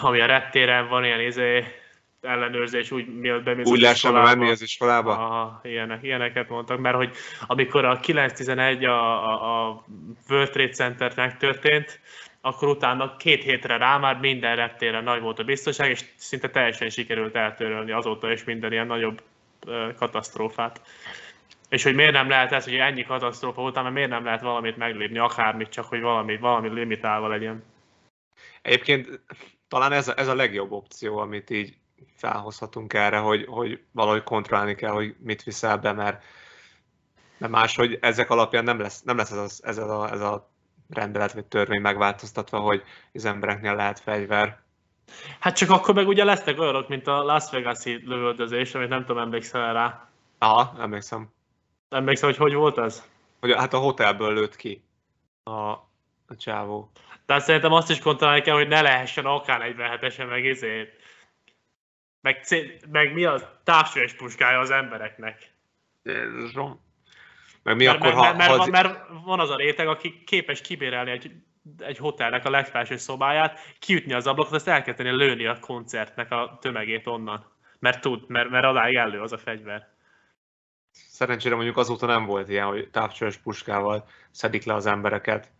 ami 0.00 0.20
a 0.20 0.26
reptéren 0.26 0.88
van, 0.88 1.04
ilyen 1.04 1.20
izé, 1.20 1.64
ellenőrzés, 2.20 2.90
úgy 2.90 3.06
mielőtt 3.06 3.42
bemész 3.42 3.66
Úgy 3.66 3.80
lehessen 3.80 4.12
menni 4.12 4.50
az 4.50 4.62
iskolába? 4.62 5.12
Aha, 5.12 5.60
ilyenek, 5.62 6.02
ilyeneket 6.02 6.48
mondtak, 6.48 6.78
mert 6.78 6.96
hogy 6.96 7.14
amikor 7.46 7.84
a 7.84 8.00
911 8.00 8.84
a, 8.84 9.30
a, 9.30 9.68
a 9.68 9.84
World 10.28 10.50
Trade 10.50 10.72
Center 10.72 11.12
megtörtént, 11.16 12.00
akkor 12.40 12.68
utána 12.68 13.16
két 13.16 13.42
hétre 13.42 13.76
rá 13.76 13.98
már 13.98 14.18
minden 14.18 14.56
reptéren 14.56 15.04
nagy 15.04 15.20
volt 15.20 15.38
a 15.38 15.44
biztonság, 15.44 15.90
és 15.90 16.04
szinte 16.16 16.50
teljesen 16.50 16.88
sikerült 16.88 17.34
eltörölni 17.34 17.92
azóta 17.92 18.32
is 18.32 18.44
minden 18.44 18.72
ilyen 18.72 18.86
nagyobb 18.86 19.22
katasztrófát. 19.96 20.80
És 21.68 21.82
hogy 21.82 21.94
miért 21.94 22.12
nem 22.12 22.28
lehet 22.28 22.52
ez, 22.52 22.64
hogy 22.64 22.74
ennyi 22.74 23.04
katasztrófa 23.04 23.62
után, 23.62 23.82
mert 23.82 23.94
miért 23.94 24.10
nem 24.10 24.24
lehet 24.24 24.40
valamit 24.40 24.76
meglépni, 24.76 25.18
akármit, 25.18 25.68
csak 25.68 25.84
hogy 25.84 26.00
valami, 26.00 26.36
valami 26.36 26.68
limitálva 26.68 27.28
legyen. 27.28 27.64
Egyébként 28.62 29.20
talán 29.72 29.92
ez 29.92 30.08
a, 30.08 30.12
ez 30.16 30.28
a 30.28 30.34
legjobb 30.34 30.72
opció, 30.72 31.18
amit 31.18 31.50
így 31.50 31.76
felhozhatunk 32.16 32.92
erre, 32.92 33.18
hogy, 33.18 33.44
hogy 33.48 33.82
valahogy 33.92 34.22
kontrollálni 34.22 34.74
kell, 34.74 34.90
hogy 34.90 35.14
mit 35.18 35.42
viszel 35.42 35.78
be, 35.78 35.92
mert, 35.92 36.24
mert 37.38 37.52
máshogy 37.52 37.98
ezek 38.00 38.30
alapján 38.30 38.64
nem 38.64 38.80
lesz, 38.80 39.02
nem 39.02 39.16
lesz 39.16 39.30
ez, 39.30 39.38
a, 39.38 39.68
ez, 39.68 39.78
a, 39.78 40.10
ez 40.12 40.20
a 40.20 40.50
rendelet 40.88 41.32
vagy 41.32 41.44
törvény 41.44 41.80
megváltoztatva, 41.80 42.58
hogy 42.58 42.82
az 43.12 43.24
embereknél 43.24 43.74
lehet 43.74 44.00
fegyver. 44.00 44.60
Hát 45.38 45.56
csak 45.56 45.70
akkor 45.70 45.94
meg 45.94 46.08
ugye 46.08 46.24
lesznek 46.24 46.58
olyanok, 46.58 46.88
mint 46.88 47.06
a 47.06 47.22
Las 47.22 47.50
Vegas-i 47.50 48.02
lövöldözés, 48.04 48.74
amit 48.74 48.88
nem 48.88 49.04
tudom, 49.04 49.22
emlékszel 49.22 49.72
rá. 49.72 50.08
Aha, 50.38 50.74
emlékszem. 50.78 51.32
Emlékszel, 51.88 52.28
hogy 52.28 52.38
hogy 52.38 52.54
volt 52.54 52.78
ez? 52.78 53.02
Hogy 53.40 53.54
hát 53.54 53.74
a 53.74 53.78
hotelből 53.78 54.34
lőtt 54.34 54.56
ki 54.56 54.84
a, 55.42 55.70
a 56.26 56.36
csávó. 56.36 56.90
Tehát 57.32 57.46
szerintem 57.46 57.72
azt 57.72 57.90
is 57.90 57.98
kontrollálni 57.98 58.42
kell, 58.42 58.54
hogy 58.54 58.68
ne 58.68 58.80
lehessen 58.80 59.24
akár 59.24 59.74
47-esen 59.76 60.28
meg 60.28 60.44
izé. 60.44 60.92
Meg, 62.20 62.44
meg 62.90 63.12
mi 63.12 63.24
a 63.24 63.60
távsúlyos 63.64 64.12
puskája 64.12 64.58
az 64.58 64.70
embereknek. 64.70 65.54
Jézusom. 66.02 66.80
Meg 67.62 67.76
mi 67.76 67.84
mert, 67.84 67.96
akkor, 67.96 68.14
mert, 68.14 68.26
ha, 68.26 68.36
mert, 68.36 68.50
ha... 68.50 68.66
mert, 68.66 68.98
van 69.24 69.40
az 69.40 69.50
a 69.50 69.56
réteg, 69.56 69.88
aki 69.88 70.22
képes 70.26 70.60
kibérelni 70.60 71.10
egy, 71.10 71.30
egy 71.78 71.98
hotelnek 71.98 72.44
a 72.44 72.50
legfelső 72.50 72.96
szobáját, 72.96 73.60
kiütni 73.78 74.12
az 74.12 74.26
ablakot, 74.26 74.52
azt 74.52 74.68
elkezdeni 74.68 75.10
lőni 75.10 75.46
a 75.46 75.58
koncertnek 75.58 76.30
a 76.30 76.58
tömegét 76.60 77.06
onnan. 77.06 77.46
Mert 77.78 78.00
tud, 78.00 78.28
mert, 78.28 78.50
mert 78.50 78.64
adáig 78.64 78.96
elő 78.96 79.20
az 79.20 79.32
a 79.32 79.38
fegyver. 79.38 79.88
Szerencsére 80.90 81.54
mondjuk 81.54 81.76
azóta 81.76 82.06
nem 82.06 82.24
volt 82.24 82.48
ilyen, 82.48 82.66
hogy 82.66 82.90
távcsős 82.90 83.36
puskával 83.36 84.08
szedik 84.30 84.64
le 84.64 84.74
az 84.74 84.86
embereket. 84.86 85.50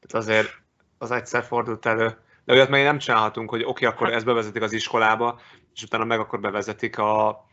Tehát 0.00 0.26
azért 0.26 0.61
az 1.02 1.10
egyszer 1.10 1.42
fordult 1.42 1.86
elő. 1.86 2.16
De 2.44 2.52
olyat 2.52 2.68
még 2.68 2.84
nem 2.84 2.98
csinálhatunk, 2.98 3.50
hogy 3.50 3.62
oké, 3.62 3.70
okay, 3.70 3.88
akkor 3.88 4.06
hát... 4.06 4.16
ezt 4.16 4.24
bevezetik 4.24 4.62
az 4.62 4.72
iskolába, 4.72 5.40
és 5.74 5.82
utána 5.82 6.04
meg 6.04 6.18
akkor 6.18 6.40
bevezetik 6.40 6.98
a 6.98 7.44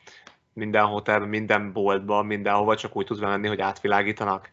minden 0.53 0.85
hotelben, 0.85 1.29
minden 1.29 1.73
boltba, 1.73 2.23
mindenhova, 2.23 2.75
csak 2.75 2.95
úgy 2.95 3.05
tudsz 3.05 3.19
menni, 3.19 3.47
hogy 3.47 3.61
átvilágítanak. 3.61 4.51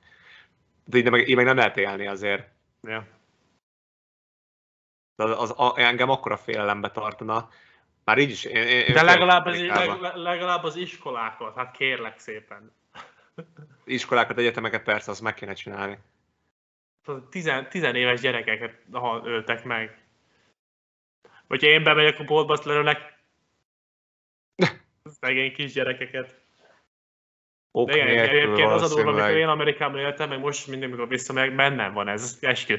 De 0.85 0.99
így 0.99 1.11
meg, 1.11 1.29
így 1.29 1.37
meg 1.37 1.45
nem 1.45 1.57
lehet 1.57 1.77
élni 1.77 2.07
azért. 2.07 2.49
Ja. 2.83 3.07
De 5.17 5.25
az, 5.25 5.41
az, 5.41 5.55
az, 5.57 5.73
engem 5.77 6.11
akkora 6.11 6.37
félelembe 6.37 6.91
tartana. 6.91 7.49
Már 8.05 8.19
így 8.19 8.31
is. 8.31 8.45
Én, 8.45 8.67
én 8.67 8.95
De 8.95 9.03
legalább 9.03 9.47
az, 9.47 9.61
legalább 10.15 10.65
az 10.65 10.77
iskolákat, 10.77 11.57
hát 11.57 11.77
kérlek 11.77 12.19
szépen. 12.19 12.73
Iskolákat, 13.85 14.39
egyetemeket 14.39 14.83
persze, 14.83 15.11
azt 15.11 15.23
meg 15.23 15.35
kéne 15.35 15.53
csinálni. 15.53 15.99
Tizen, 17.31 17.69
tizenéves 17.69 18.21
gyerekeket 18.21 18.75
ha 18.92 19.23
öltek 19.25 19.64
meg. 19.64 19.99
Hogyha 21.49 21.66
én 21.66 21.83
bemegyek 21.83 22.19
a 22.19 22.25
boltba, 22.25 22.53
azt 22.53 22.64
lelőnek 22.64 23.19
szegény 25.21 25.53
kisgyerekeket. 25.53 26.40
Ok 27.71 27.90
De 27.90 27.97
igen, 27.97 28.29
egyébként 28.29 28.71
az 28.71 28.92
a 28.92 28.95
dolog, 28.95 29.19
amikor 29.19 29.37
én 29.37 29.49
Amerikában 29.49 29.99
éltem, 29.99 30.29
meg 30.29 30.38
most 30.38 30.66
mindig, 30.66 30.88
amikor 30.88 31.09
visszamegyek, 31.09 31.55
bennem 31.55 31.92
van 31.92 32.09
ez, 32.09 32.38
eskü. 32.40 32.79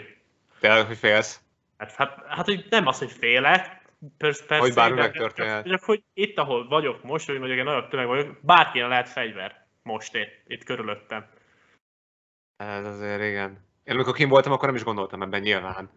Tényleg, 0.60 0.86
hogy 0.86 0.98
félsz? 0.98 1.42
Hát, 1.78 1.92
hát, 1.92 2.26
hát 2.28 2.46
hogy 2.46 2.66
nem 2.70 2.88
az, 2.88 2.98
hogy 2.98 3.12
félek, 3.12 3.82
persze, 4.18 4.46
persze 4.46 4.64
hogy 4.64 4.74
bármi 4.74 5.00
megtörténhet. 5.00 5.68
Csak, 5.68 5.84
hogy 5.84 6.04
itt, 6.14 6.38
ahol 6.38 6.68
vagyok 6.68 7.04
most, 7.04 7.26
hogy 7.26 7.38
mondjuk 7.38 7.60
egy 7.60 7.66
nagyobb 7.66 7.90
tömeg 7.90 8.08
vagyok, 8.08 8.38
bárkilyen 8.42 8.90
lehet 8.90 9.10
fegyver 9.10 9.68
most 9.84 10.16
itt, 10.16 10.44
itt 10.48 10.64
körülöttem. 10.64 11.30
Ez 12.56 12.86
azért 12.86 13.24
igen. 13.24 13.67
Én 13.88 13.96
amikor 13.96 14.14
kim 14.14 14.30
voltam, 14.30 14.52
akkor 14.52 14.68
nem 14.68 14.76
is 14.76 14.84
gondoltam 14.84 15.22
ebben 15.22 15.42
nyilván. 15.42 15.90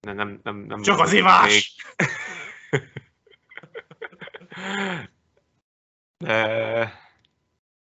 Nem, 0.00 0.16
nem, 0.16 0.40
nem, 0.42 0.56
nem 0.56 0.82
Csak 0.82 0.98
az 0.98 1.12
ivás! 1.12 1.76
De 6.16 6.46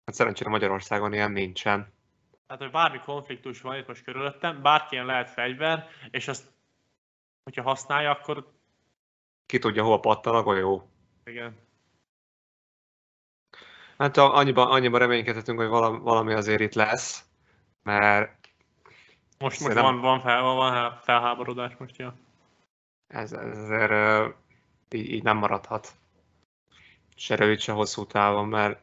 hát 0.05 0.15
szerencsére 0.15 0.49
Magyarországon 0.49 1.13
ilyen 1.13 1.31
nincsen. 1.31 1.93
Hát, 2.47 2.59
hogy 2.59 2.71
bármi 2.71 2.99
konfliktus 2.99 3.61
van 3.61 3.77
itt 3.77 3.87
most 3.87 4.03
körülöttem, 4.03 4.61
bárkilyen 4.61 5.05
lehet 5.05 5.29
fegyver, 5.29 5.89
és 6.09 6.27
azt, 6.27 6.51
hogyha 7.43 7.61
használja, 7.61 8.11
akkor... 8.11 8.51
Ki 9.45 9.59
tudja, 9.59 9.83
hol 9.83 9.99
pattan 9.99 10.35
a 10.35 10.43
golyó. 10.43 10.91
Igen. 11.23 11.57
Hát 13.97 14.17
annyiban, 14.17 14.71
annyiban 14.71 14.99
reménykedhetünk, 14.99 15.59
hogy 15.59 15.67
valami, 15.67 15.99
valami 15.99 16.33
azért 16.33 16.61
itt 16.61 16.73
lesz, 16.73 17.25
mert... 17.83 18.40
Most, 19.41 19.59
most 19.59 19.73
van, 19.73 19.99
van, 19.99 20.21
fel, 20.21 20.41
van 20.41 20.99
felháborodás 21.01 21.75
most, 21.77 21.97
ja. 21.97 22.15
Ez, 23.07 23.31
ez 23.33 23.57
azért 23.57 24.33
így, 24.91 25.11
így 25.11 25.23
nem 25.23 25.37
maradhat. 25.37 25.91
Se 27.15 27.35
rövid, 27.35 27.59
se 27.59 27.71
hosszú 27.71 28.05
távon, 28.05 28.47
mert 28.47 28.81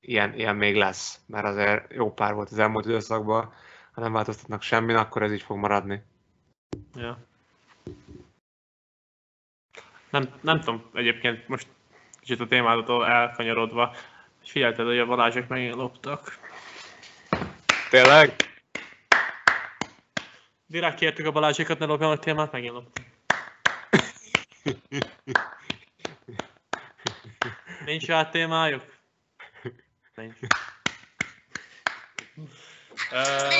ilyen, 0.00 0.34
ilyen 0.34 0.56
még 0.56 0.76
lesz, 0.76 1.20
mert 1.26 1.46
azért 1.46 1.92
jó 1.92 2.14
pár 2.14 2.34
volt 2.34 2.50
az 2.50 2.58
elmúlt 2.58 2.84
időszakban, 2.84 3.52
ha 3.92 4.00
nem 4.00 4.12
változtatnak 4.12 4.62
semmin, 4.62 4.96
akkor 4.96 5.22
ez 5.22 5.32
így 5.32 5.42
fog 5.42 5.56
maradni. 5.56 6.02
Ja. 6.94 7.18
Nem, 10.10 10.28
nem 10.40 10.60
tudom, 10.60 10.90
egyébként 10.92 11.48
most 11.48 11.68
kicsit 12.20 12.40
a 12.40 12.46
témától 12.46 13.06
elkanyarodva, 13.06 13.94
figyelted, 14.42 14.86
hogy 14.86 14.98
a 14.98 15.06
Balázsok 15.06 15.48
megint 15.48 15.74
loptak. 15.74 16.38
Tényleg? 17.90 18.45
Direkt 20.68 20.98
kértük 20.98 21.26
a 21.26 21.30
Balázsékat, 21.30 21.78
ne 21.78 21.86
lopjanak 21.86 22.18
témát, 22.18 22.52
megint 22.52 22.72
loptak. 22.72 23.04
Nincs 27.84 28.06
rá 28.06 28.30
témájuk? 28.30 28.84
Nincs. 30.14 30.36
Uh, 33.10 33.52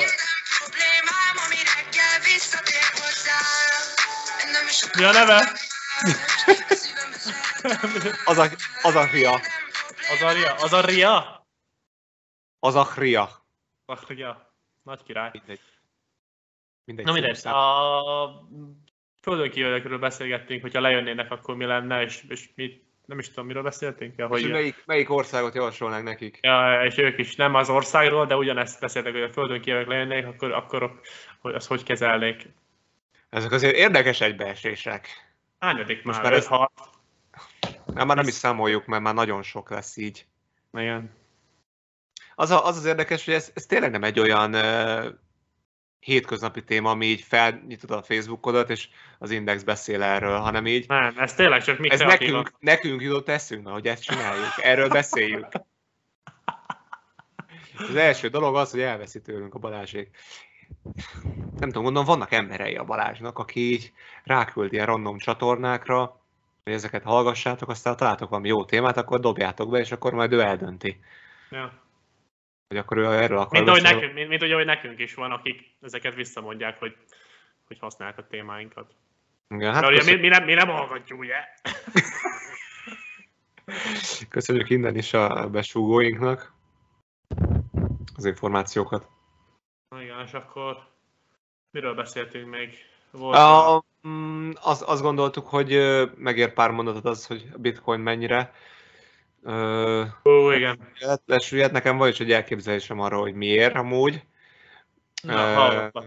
mi 4.97 5.05
a 5.05 5.13
neve? 5.13 5.37
az, 8.25 8.39
a, 8.39 8.51
az 8.83 8.95
a 8.95 9.05
ria. 9.05 9.41
Az 10.11 10.23
a 10.23 10.33
ria? 10.33 10.55
Az 10.55 10.73
a 10.73 10.81
ria? 10.81 11.47
Az 12.59 12.75
a 12.75 12.93
ria. 12.97 13.47
Az 13.85 14.03
a 14.03 14.05
ria. 14.09 14.55
Nagy 14.83 15.03
király. 15.03 15.31
Mindegy. 15.33 15.76
Mindegy. 16.87 17.05
Na 17.05 17.13
mindegy. 17.13 17.47
A 17.47 18.47
földön 19.23 19.51
kívülekről 19.51 19.99
beszélgettünk, 19.99 20.63
hogyha 20.63 20.81
lejönnének, 20.81 21.31
akkor 21.31 21.57
mi 21.57 21.65
lenne, 21.65 22.03
és, 22.03 22.25
és 22.29 22.49
mit 22.55 22.85
nem 23.07 23.19
is 23.19 23.29
tudom, 23.29 23.47
miről 23.47 23.63
beszéltünk. 23.63 24.15
Ja, 24.17 24.27
hogy 24.27 24.41
és 24.41 24.47
melyik, 24.47 24.83
melyik 24.87 25.11
országot 25.11 25.55
javasolnánk 25.55 26.05
nekik? 26.05 26.39
Ja, 26.43 26.85
és 26.85 26.99
ők 26.99 27.19
is 27.19 27.37
nem 27.37 27.55
az 27.55 27.71
országról, 27.71 28.27
de 28.27 28.37
ugyanezt 28.37 28.81
beszéltek, 28.81 29.13
hogy 29.13 29.23
a 29.23 29.33
földön 29.33 29.61
kívülek 29.61 29.87
lejönnék, 29.87 30.27
akkor, 30.27 30.53
akkor 30.53 31.01
hogy 31.41 31.55
azt 31.55 31.69
hogy 31.69 31.83
kezelnék. 31.83 32.49
Ezek 33.31 33.53
azért 33.53 33.77
érdekes 33.77 34.21
egybeesések. 34.21 35.09
Hányadik 35.59 36.05
Most 36.05 36.23
már? 36.23 36.33
Ez 36.33 36.47
hat. 36.47 36.73
Nem, 37.95 38.07
már 38.07 38.17
nem 38.17 38.29
is 38.29 38.35
számoljuk, 38.35 38.87
mert 38.87 39.03
már 39.03 39.15
nagyon 39.15 39.43
sok 39.43 39.71
lesz 39.71 39.97
így. 39.97 40.27
Igen. 40.73 41.15
Az, 42.35 42.51
a, 42.51 42.67
az 42.67 42.77
az 42.77 42.85
érdekes, 42.85 43.25
hogy 43.25 43.35
ez, 43.35 43.51
ez 43.55 43.67
tényleg 43.67 43.91
nem 43.91 44.05
egy 44.05 44.21
olyan 44.21 44.55
hétköznapi 46.07 46.65
téma, 46.65 46.91
ami 46.91 47.07
így 47.07 47.21
felnyitod 47.21 47.91
a 47.91 48.03
Facebookodat, 48.03 48.71
és 48.71 48.89
az 49.19 49.31
Index 49.31 49.63
beszél 49.63 50.03
erről, 50.03 50.39
hanem 50.39 50.67
így... 50.67 50.89
Nem, 50.89 51.15
ez 51.19 51.35
tényleg 51.35 51.63
csak 51.63 51.79
mi 51.79 51.91
Ez 51.91 52.01
nekünk, 52.01 52.53
nekünk 52.59 53.03
jutott 53.03 53.29
eszünkbe, 53.29 53.71
hogy 53.71 53.87
ezt 53.87 54.03
csináljuk, 54.03 54.53
erről 54.63 54.89
beszéljük. 54.89 55.47
Az 57.89 57.97
első 57.97 58.29
dolog 58.29 58.57
az, 58.57 58.71
hogy 58.71 58.81
elveszi 58.81 59.21
tőlünk 59.21 59.55
a 59.55 59.59
Balázsék. 59.59 60.11
Nem 61.33 61.69
tudom, 61.69 61.83
gondolom, 61.83 62.05
vannak 62.05 62.33
emberei 62.33 62.77
a 62.77 62.85
Balázsnak, 62.85 63.39
aki 63.39 63.73
így 63.73 63.93
ráküld 64.25 64.73
ilyen 64.73 64.87
random 64.87 65.19
csatornákra, 65.19 66.21
hogy 66.65 66.73
ezeket 66.73 67.03
hallgassátok, 67.03 67.69
aztán 67.69 67.97
találtok 67.97 68.29
valami 68.29 68.49
jó 68.49 68.65
témát, 68.65 68.97
akkor 68.97 69.21
dobjátok 69.21 69.71
be, 69.71 69.79
és 69.79 69.93
akkor 69.93 70.13
majd 70.13 70.33
ő 70.33 70.41
eldönti. 70.41 71.01
Ja. 71.51 71.85
Hogy 72.69 72.77
akkor 72.77 72.97
ő 72.97 73.05
erről 73.05 73.39
akar 73.39 73.53
mint, 73.53 73.69
ahogy 73.69 73.83
nekünk, 73.83 74.15
mint, 74.15 74.29
mint 74.29 74.43
ahogy 74.43 74.65
nekünk 74.65 74.99
is 74.99 75.15
van, 75.15 75.31
akik 75.31 75.77
ezeket 75.81 76.15
visszamondják, 76.15 76.79
hogy, 76.79 76.97
hogy 77.67 77.79
használják 77.79 78.19
a 78.19 78.27
témáinkat. 78.27 78.95
Igen, 79.49 79.73
hát 79.73 79.83
Mert 79.83 80.05
mi, 80.05 80.15
mi, 80.15 80.29
nem, 80.29 80.45
mi 80.45 80.55
nem 80.55 80.69
hallgatjuk, 80.69 81.19
ugye? 81.19 81.37
Köszönjük 84.29 84.71
innen 84.71 84.97
is 84.97 85.15
a 85.15 85.49
besúgóinknak 85.51 86.53
az 88.17 88.25
információkat. 88.25 89.09
Igen, 90.01 90.21
és 90.27 90.33
akkor 90.33 90.87
miről 91.71 91.95
beszéltünk 91.95 92.51
még? 92.51 92.75
Volt 93.11 93.37
a, 93.37 93.85
mm, 94.09 94.51
az, 94.63 94.85
azt 94.87 95.03
gondoltuk, 95.03 95.47
hogy 95.47 95.79
megér 96.17 96.53
pár 96.53 96.71
mondatot 96.71 97.05
az, 97.05 97.27
hogy 97.27 97.49
a 97.53 97.59
bitcoin 97.59 98.01
mennyire 98.01 98.53
Ó, 100.25 100.51
igen. 100.51 100.93
Lesüllyedt, 101.27 101.73
nekem 101.73 101.97
van 101.97 102.09
is 102.09 102.21
egy 102.21 102.33
elképzelésem 102.33 103.01
arról, 103.01 103.21
hogy 103.21 103.35
miért 103.35 103.75
amúgy. 103.75 104.23
Na, 105.23 105.89
uh, 105.93 106.05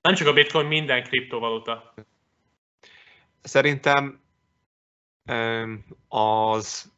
Nem 0.00 0.14
csak 0.14 0.26
a 0.26 0.32
bitcoin, 0.32 0.66
minden 0.66 1.02
kriptovaluta. 1.02 1.94
Szerintem 3.42 4.20
az 6.08 6.92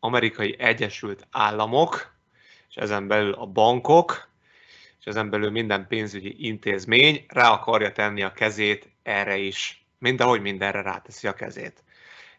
amerikai 0.00 0.56
Egyesült 0.58 1.26
Államok, 1.30 2.16
és 2.68 2.76
ezen 2.76 3.06
belül 3.06 3.32
a 3.32 3.46
bankok, 3.46 4.28
és 5.00 5.04
ezen 5.04 5.30
belül 5.30 5.50
minden 5.50 5.86
pénzügyi 5.86 6.46
intézmény 6.46 7.24
rá 7.28 7.50
akarja 7.50 7.92
tenni 7.92 8.22
a 8.22 8.32
kezét 8.32 8.90
erre 9.02 9.36
is. 9.36 9.86
Mind 9.98 10.20
ahogy 10.20 10.40
mindenre 10.40 10.82
ráteszi 10.82 11.26
a 11.26 11.34
kezét. 11.34 11.84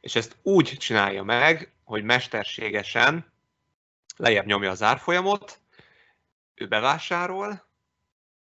És 0.02 0.16
ezt 0.16 0.38
úgy 0.42 0.76
csinálja 0.78 1.24
meg, 1.24 1.74
hogy 1.84 2.04
mesterségesen 2.04 3.32
lejjebb 4.18 4.46
nyomja 4.46 4.70
az 4.70 4.84
árfolyamot, 4.84 5.60
ő 6.56 6.68
bevásárol, 6.68 7.68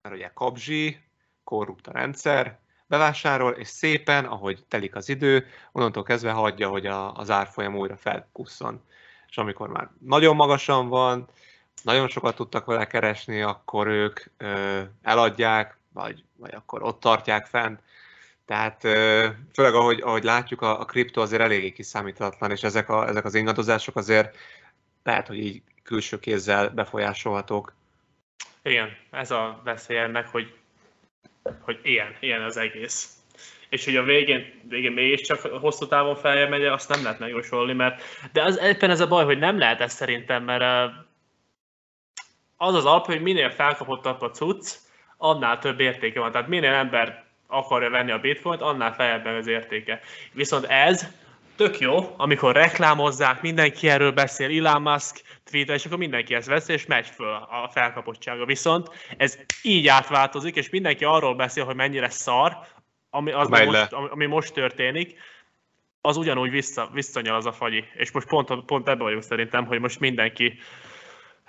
mert 0.02 0.14
ugye 0.14 0.30
kapzsi, 0.34 1.00
korrupt 1.44 1.86
a 1.86 1.92
rendszer, 1.92 2.58
bevásárol, 2.86 3.52
és 3.52 3.68
szépen, 3.68 4.24
ahogy 4.24 4.64
telik 4.68 4.94
az 4.94 5.08
idő, 5.08 5.46
onnantól 5.72 6.02
kezdve 6.02 6.30
hagyja, 6.30 6.68
hogy 6.68 6.86
a, 6.86 7.14
az 7.14 7.30
árfolyam 7.30 7.76
újra 7.76 7.96
felkusszon. 7.96 8.82
És 9.28 9.36
amikor 9.36 9.68
már 9.68 9.90
nagyon 9.98 10.36
magasan 10.36 10.88
van, 10.88 11.28
nagyon 11.82 12.08
sokat 12.08 12.34
tudtak 12.34 12.64
vele 12.64 12.86
keresni, 12.86 13.42
akkor 13.42 13.86
ők 13.86 14.20
ö, 14.36 14.82
eladják, 15.02 15.78
vagy, 15.92 16.24
vagy 16.36 16.54
akkor 16.54 16.82
ott 16.82 17.00
tartják 17.00 17.46
fent, 17.46 17.82
tehát 18.48 18.80
főleg 19.52 19.74
ahogy, 19.74 20.00
ahogy 20.00 20.22
látjuk, 20.22 20.62
a, 20.62 20.80
a 20.80 20.84
kripto 20.84 21.20
azért 21.20 21.42
eléggé 21.42 21.70
kiszámíthatatlan, 21.70 22.50
és 22.50 22.62
ezek, 22.62 22.88
a, 22.88 23.08
ezek 23.08 23.24
az 23.24 23.34
ingadozások 23.34 23.96
azért 23.96 24.37
lehet, 25.02 25.26
hogy 25.26 25.38
így 25.38 25.62
külső 25.82 26.18
kézzel 26.18 26.68
befolyásolhatók. 26.68 27.74
Igen, 28.62 28.96
ez 29.11 29.30
a 29.30 29.61
veszély 29.64 29.98
ennek, 29.98 30.28
hogy 30.28 30.54
hogy 31.61 31.80
ilyen, 31.82 32.16
ilyen 32.20 32.42
az 32.42 32.56
egész. 32.56 33.12
És 33.68 33.84
hogy 33.84 33.96
a 33.96 34.02
végén, 34.02 34.61
végén 34.68 34.92
mégiscsak 34.92 35.40
hosszú 35.40 35.87
távon 35.87 36.16
feljebb 36.16 36.50
megy, 36.50 36.64
azt 36.64 36.88
nem 36.88 37.02
lehet 37.02 37.18
megjósolni, 37.18 37.72
mert 37.72 38.02
de 38.32 38.42
az 38.42 38.61
éppen 38.62 38.90
ez 38.90 39.00
a 39.00 39.08
baj, 39.08 39.24
hogy 39.24 39.38
nem 39.38 39.58
lehet 39.58 39.80
ez 39.80 39.92
szerintem, 39.92 40.44
mert 40.44 40.92
az 42.56 42.74
az 42.74 42.84
alap, 42.84 43.06
hogy 43.06 43.22
minél 43.22 43.50
felkapottabb 43.50 44.20
a 44.20 44.30
cucc, 44.30 44.74
annál 45.16 45.58
több 45.58 45.80
értéke 45.80 46.20
van. 46.20 46.32
Tehát 46.32 46.48
minél 46.48 46.72
ember 46.72 47.27
akarja 47.50 47.90
venni 47.90 48.11
a 48.11 48.18
bitcoint, 48.18 48.61
annál 48.61 48.94
feljebb 48.94 49.24
az 49.24 49.46
értéke. 49.46 50.00
Viszont 50.32 50.64
ez 50.64 51.06
tök 51.56 51.78
jó, 51.78 52.14
amikor 52.16 52.54
reklámozzák, 52.54 53.42
mindenki 53.42 53.88
erről 53.88 54.12
beszél, 54.12 54.66
Elon 54.66 54.82
Musk 54.82 55.22
tweetel, 55.44 55.74
és 55.74 55.84
akkor 55.84 55.98
mindenki 55.98 56.34
ezt 56.34 56.46
veszi, 56.46 56.72
és 56.72 56.87
megy 56.87 57.06
föl 57.06 57.34
a 57.34 57.68
felkapottsága. 57.72 58.44
Viszont 58.44 58.88
ez 59.16 59.38
így 59.62 59.88
átváltozik, 59.88 60.56
és 60.56 60.70
mindenki 60.70 61.04
arról 61.04 61.34
beszél, 61.34 61.64
hogy 61.64 61.74
mennyire 61.74 62.08
szar, 62.08 62.56
ami, 63.11 63.32
az 63.32 63.48
most, 63.48 63.92
ami 63.92 64.26
most 64.26 64.52
történik, 64.52 65.18
az 66.00 66.16
ugyanúgy 66.16 66.50
vissza, 66.50 66.88
visszanyal 66.92 67.37
az 67.37 67.46
a 67.46 67.52
fagyi. 67.52 67.84
És 67.94 68.11
most 68.11 68.26
pont, 68.26 68.64
pont 68.64 68.88
ebben 68.88 69.04
vagyunk 69.04 69.22
szerintem, 69.22 69.66
hogy 69.66 69.80
most 69.80 70.00
mindenki 70.00 70.58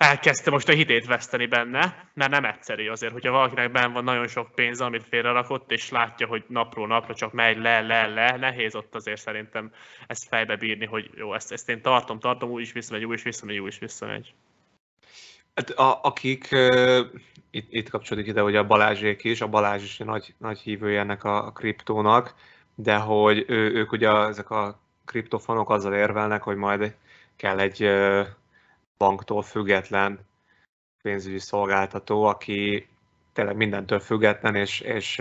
elkezdte 0.00 0.50
most 0.50 0.68
a 0.68 0.72
hitét 0.72 1.06
veszteni 1.06 1.46
benne, 1.46 2.10
mert 2.14 2.30
nem 2.30 2.44
egyszerű 2.44 2.88
azért, 2.88 3.12
hogyha 3.12 3.30
valakinek 3.30 3.72
benne 3.72 3.92
van 3.92 4.04
nagyon 4.04 4.26
sok 4.26 4.54
pénz, 4.54 4.80
amit 4.80 5.06
félrerakott, 5.08 5.70
és 5.70 5.90
látja, 5.90 6.26
hogy 6.26 6.44
napról 6.46 6.86
napra 6.86 7.14
csak 7.14 7.32
megy 7.32 7.58
le, 7.58 7.80
le, 7.80 8.06
le, 8.06 8.36
nehéz 8.36 8.74
ott 8.74 8.94
azért 8.94 9.20
szerintem 9.20 9.72
ezt 10.06 10.28
fejbe 10.28 10.56
bírni, 10.56 10.86
hogy 10.86 11.10
jó, 11.14 11.34
ezt, 11.34 11.52
ezt 11.52 11.68
én 11.68 11.82
tartom, 11.82 12.18
tartom, 12.18 12.50
úgy 12.50 12.60
is 12.62 12.72
visszamegy, 12.72 13.04
úgy 13.04 13.14
is 13.14 13.22
visszamegy, 13.22 13.58
úgy 13.58 13.68
is 13.68 13.78
visszamegy. 13.78 14.34
Hát 15.54 15.70
a, 15.70 16.00
akik 16.02 16.48
uh, 16.52 17.06
itt, 17.50 17.66
itt 17.70 17.88
kapcsolódik 17.88 18.28
ide, 18.28 18.40
hogy 18.40 18.56
a 18.56 18.66
Balázsék 18.66 19.24
is, 19.24 19.40
a 19.40 19.48
Balázs 19.48 19.82
is 19.82 20.00
egy 20.00 20.06
nagy, 20.06 20.34
nagy 20.38 20.58
hívője 20.58 21.00
ennek 21.00 21.24
a, 21.24 21.46
a 21.46 21.52
kriptónak, 21.52 22.34
de 22.74 22.96
hogy 22.96 23.44
ő, 23.48 23.74
ők 23.74 23.92
ugye 23.92 24.10
ezek 24.10 24.50
a 24.50 24.80
kriptofonok 25.04 25.70
azzal 25.70 25.94
érvelnek, 25.94 26.42
hogy 26.42 26.56
majd 26.56 26.94
kell 27.36 27.58
egy 27.58 27.84
uh, 27.84 28.26
banktól 29.00 29.42
független 29.42 30.18
pénzügyi 31.02 31.38
szolgáltató, 31.38 32.24
aki 32.24 32.88
tényleg 33.32 33.56
mindentől 33.56 34.00
független, 34.00 34.54
és, 34.54 34.80
és 34.80 35.16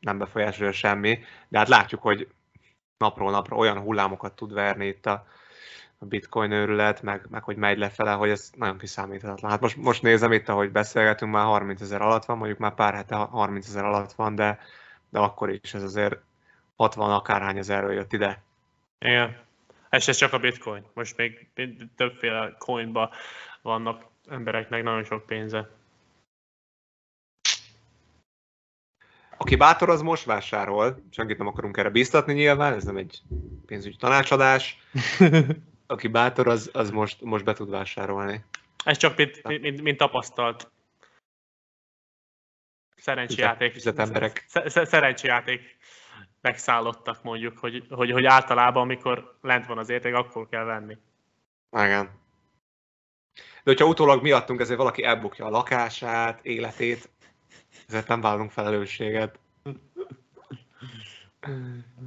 nem 0.00 0.18
befolyásolja 0.18 0.72
semmi. 0.72 1.18
De 1.48 1.58
hát 1.58 1.68
látjuk, 1.68 2.02
hogy 2.02 2.28
napról 2.98 3.30
napra 3.30 3.56
olyan 3.56 3.78
hullámokat 3.78 4.36
tud 4.36 4.52
verni 4.52 4.86
itt 4.86 5.06
a, 5.06 5.26
a 5.98 6.04
bitcoin 6.04 6.50
őrület, 6.50 7.02
meg, 7.02 7.26
meg 7.30 7.42
hogy 7.42 7.56
megy 7.56 7.78
lefele, 7.78 8.12
hogy 8.12 8.30
ez 8.30 8.50
nagyon 8.54 8.78
kiszámíthatatlan. 8.78 9.50
Hát 9.50 9.60
most, 9.60 9.76
most 9.76 10.02
nézem 10.02 10.32
itt, 10.32 10.48
ahogy 10.48 10.72
beszélgetünk, 10.72 11.32
már 11.32 11.44
30 11.44 11.80
ezer 11.80 12.02
alatt 12.02 12.24
van, 12.24 12.36
mondjuk 12.36 12.58
már 12.58 12.74
pár 12.74 12.94
hete 12.94 13.16
30 13.16 13.66
ezer 13.66 13.84
alatt 13.84 14.12
van, 14.12 14.34
de, 14.34 14.58
de 15.08 15.18
akkor 15.18 15.50
is 15.50 15.74
ez 15.74 15.82
azért 15.82 16.16
60 16.76 17.10
akárhány 17.10 17.58
ezerről 17.58 17.92
jött 17.92 18.12
ide. 18.12 18.42
Igen. 18.98 19.45
Ez 20.04 20.16
csak 20.16 20.32
a 20.32 20.38
bitcoin. 20.38 20.84
Most 20.94 21.16
még 21.16 21.48
többféle 21.96 22.54
coinba 22.58 23.14
vannak 23.62 24.04
embereknek 24.28 24.82
nagyon 24.82 25.04
sok 25.04 25.26
pénze. 25.26 25.70
Aki 29.36 29.56
bátor, 29.56 29.88
az 29.88 30.02
most 30.02 30.24
vásárol. 30.24 31.02
Senkit 31.10 31.38
nem 31.38 31.46
akarunk 31.46 31.76
erre 31.76 31.90
biztatni 31.90 32.32
nyilván, 32.32 32.72
ez 32.72 32.84
nem 32.84 32.96
egy 32.96 33.22
pénzügyi 33.66 33.96
tanácsadás. 33.96 34.78
Aki 35.86 36.08
bátor, 36.08 36.48
az, 36.48 36.70
az 36.72 36.90
most, 36.90 37.20
most 37.20 37.44
be 37.44 37.52
tud 37.52 37.70
vásárolni. 37.70 38.44
Ez 38.84 38.96
csak 38.96 39.16
mint, 39.16 39.60
mint, 39.60 39.82
mint 39.82 39.98
tapasztalt 39.98 40.70
szerencsijáték. 42.96 43.84
emberek. 43.96 44.44
Szerencsijáték 44.66 45.76
megszállottak 46.40 47.22
mondjuk, 47.22 47.58
hogy, 47.58 47.86
hogy, 47.90 48.10
hogy 48.10 48.24
általában 48.24 48.82
amikor 48.82 49.36
lent 49.42 49.66
van 49.66 49.78
az 49.78 49.88
érték, 49.88 50.14
akkor 50.14 50.48
kell 50.48 50.64
venni. 50.64 50.96
Igen. 51.72 52.10
De 53.34 53.72
hogyha 53.72 53.86
utólag 53.86 54.22
miattunk 54.22 54.60
ezért 54.60 54.78
valaki 54.78 55.04
elbukja 55.04 55.46
a 55.46 55.50
lakását, 55.50 56.44
életét, 56.44 57.10
ezért 57.88 58.08
nem 58.08 58.20
vállalunk 58.20 58.50
felelősséget. 58.50 59.38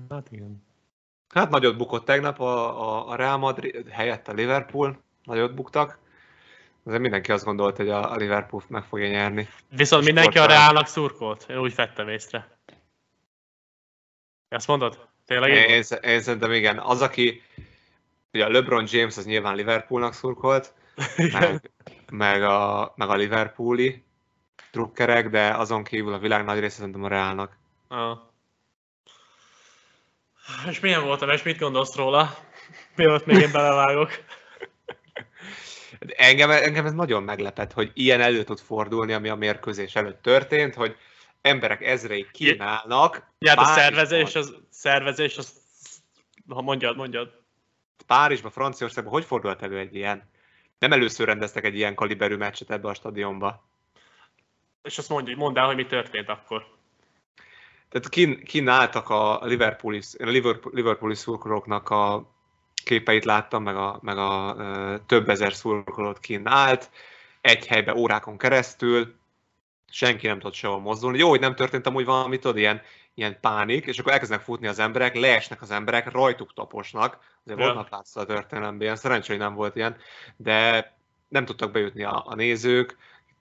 Hát 0.10 0.32
igen. 0.32 0.64
Hát 1.30 1.50
nagyot 1.50 1.78
bukott 1.78 2.06
tegnap 2.06 2.40
a, 2.40 2.82
a, 2.82 3.10
a 3.10 3.16
Real 3.16 3.38
Madrid, 3.38 3.90
helyett 3.90 4.28
a 4.28 4.34
Liverpool, 4.34 5.02
nagyot 5.24 5.54
buktak. 5.54 6.00
Azért 6.84 7.02
mindenki 7.02 7.32
azt 7.32 7.46
gondolt, 7.46 7.78
hogy 7.78 7.90
a, 7.90 8.12
a 8.12 8.16
Liverpool 8.16 8.64
meg 8.68 8.84
fogja 8.84 9.08
nyerni. 9.08 9.48
Viszont 9.70 10.06
mindenki 10.06 10.38
a 10.38 10.46
Realnak 10.46 10.88
szurkolt, 10.88 11.46
én 11.50 11.58
úgy 11.58 11.76
vettem 11.76 12.10
észre. 12.10 12.59
Ezt 14.50 14.68
mondod? 14.68 15.08
Tényleg 15.26 15.50
én, 15.50 15.64
én, 15.64 15.84
én 16.02 16.22
szerintem 16.22 16.52
igen. 16.52 16.80
Az, 16.80 17.02
aki, 17.02 17.42
ugye 18.34 18.46
a 18.46 18.50
LeBron 18.50 18.86
James 18.88 19.18
az 19.18 19.26
nyilván 19.26 19.56
Liverpoolnak 19.56 20.14
szurkolt, 20.14 20.74
meg, 21.34 21.72
meg, 22.12 22.44
a, 22.44 22.94
meg 22.96 23.10
a 23.10 23.16
Liverpooli 23.16 24.04
drukkerek, 24.72 25.30
de 25.30 25.50
azon 25.50 25.84
kívül 25.84 26.14
a 26.14 26.20
világ 26.20 26.46
nagy 26.46 26.60
része 26.60 26.76
szerintem 26.76 27.04
a 27.04 27.08
Realnak. 27.08 27.58
Ah. 27.88 28.18
És 30.70 30.80
milyen 30.80 31.04
volt 31.04 31.22
a 31.22 31.26
meccs? 31.26 31.44
Mit 31.44 31.60
gondolsz 31.60 31.96
róla? 31.96 32.38
Mielőtt 32.96 33.26
még 33.26 33.42
én 33.42 33.52
belevágok. 33.52 34.12
Engem, 36.00 36.52
engem 36.52 36.86
ez 36.86 36.94
nagyon 36.94 37.24
meglepett, 37.24 37.74
hogy 37.74 37.92
ilyen 37.94 38.22
elő 38.22 38.44
tud 38.44 38.60
fordulni, 38.60 39.14
ami 39.14 39.30
a 39.30 39.36
mérkőzés 39.36 39.96
előtt 39.96 40.22
történt, 40.22 40.76
hogy 40.76 40.98
emberek 41.42 41.82
ezrei 41.82 42.28
kínálnak. 42.32 43.29
Ja, 43.46 43.54
a 43.54 43.66
szervezés 43.66 44.36
az, 44.36 44.56
szervezés 44.70 45.38
az, 45.38 45.62
ha 46.48 46.62
mondjad, 46.62 46.96
mondjad. 46.96 47.42
Párizsban, 48.06 48.52
Franciaországban 48.52 49.14
hogy 49.14 49.26
fordult 49.26 49.62
elő 49.62 49.78
egy 49.78 49.96
ilyen? 49.96 50.30
Nem 50.80 50.92
először 50.92 51.28
rendeztek 51.28 51.64
egy 51.64 51.76
ilyen 51.76 51.96
kaliberű 51.96 52.36
meccset 52.36 52.72
ebbe 52.72 52.88
a 52.88 52.94
stadionba. 52.94 53.68
És 54.84 54.98
azt 54.98 55.10
mondja, 55.10 55.38
mondd 55.38 55.58
el, 55.58 55.66
hogy 55.66 55.76
mi 55.76 55.86
történt 55.86 56.30
akkor. 56.30 56.78
Tehát 57.90 58.10
kín, 58.10 58.44
kínáltak 58.44 59.10
a 59.10 59.40
Liverpooli, 59.46 60.02
a 60.18 60.26
Liverpooli 60.72 61.16
szurkolóknak 61.16 61.90
a 61.90 62.32
képeit 62.84 63.26
láttam, 63.26 63.64
meg 63.64 63.76
a, 63.76 64.00
meg 64.02 64.18
a, 64.18 64.56
több 65.06 65.30
ezer 65.30 65.54
szurkolót 65.54 66.20
kínált, 66.20 66.90
egy 67.42 67.68
helybe 67.68 67.96
órákon 67.96 68.38
keresztül, 68.38 69.16
senki 69.92 70.28
nem 70.28 70.40
tudott 70.40 70.54
sehol 70.54 70.80
mozdulni. 70.80 71.18
Jó, 71.18 71.30
hogy 71.30 71.40
nem 71.40 71.56
történt 71.56 71.88
amúgy 71.88 72.06
valami, 72.06 72.40
tudod, 72.40 72.58
ilyen, 72.58 72.82
ilyen 73.14 73.38
pánik, 73.42 73.86
és 73.86 74.00
akkor 74.00 74.12
elkezdenek 74.12 74.44
futni 74.44 74.68
az 74.68 74.80
emberek, 74.80 75.16
leesnek 75.16 75.62
az 75.62 75.72
emberek, 75.72 76.12
rajtuk 76.12 76.54
taposnak. 76.54 77.20
Azért 77.46 77.60
ja. 77.60 77.66
voltak 77.66 77.92
látszó 77.92 78.22
a 78.22 78.26
történelemben 78.26 78.82
ilyen, 78.82 78.96
szerencsé, 78.96 79.32
hogy 79.32 79.42
nem 79.42 79.54
volt 79.54 79.76
ilyen, 79.76 79.98
de 80.38 80.92
nem 81.28 81.46
tudtak 81.46 81.72
bejutni 81.72 82.04
a, 82.04 82.24
a 82.26 82.36
nézők, 82.36 82.98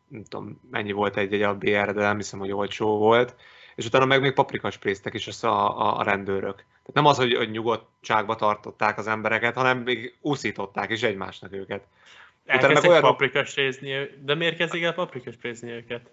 nem 0.08 0.24
tudom, 0.24 0.60
mennyi 0.70 0.92
volt 0.92 1.16
egy-egy 1.16 1.42
a 1.42 1.54
BR, 1.54 1.92
de 1.94 2.00
nem 2.00 2.16
hiszem, 2.16 2.38
hogy 2.38 2.52
olcsó 2.52 2.98
volt. 2.98 3.34
És 3.74 3.86
utána 3.86 4.04
meg 4.04 4.20
még 4.20 4.32
paprikaspréstek 4.32 5.14
is 5.14 5.26
össze 5.26 5.48
a, 5.48 5.80
a, 5.80 5.98
a 5.98 6.02
rendőrök. 6.02 6.56
Tehát 6.56 6.92
nem 6.92 7.06
az, 7.06 7.16
hogy, 7.16 7.34
hogy 7.34 7.50
nyugodtságba 7.50 8.34
tartották 8.36 8.98
az 8.98 9.06
embereket, 9.06 9.54
hanem 9.54 9.78
még 9.78 10.16
úszították 10.20 10.90
is 10.90 11.02
egymásnak 11.02 11.52
őket. 11.52 11.86
Elkezdtek 12.44 12.82
meg 12.82 12.90
olyan... 12.90 13.02
paprikasrézni, 13.02 14.10
de 14.24 14.34
miért 14.34 14.56
kezdik 14.56 14.82
el 14.82 14.94
paprikasrézni 14.94 15.70
őket? 15.70 16.10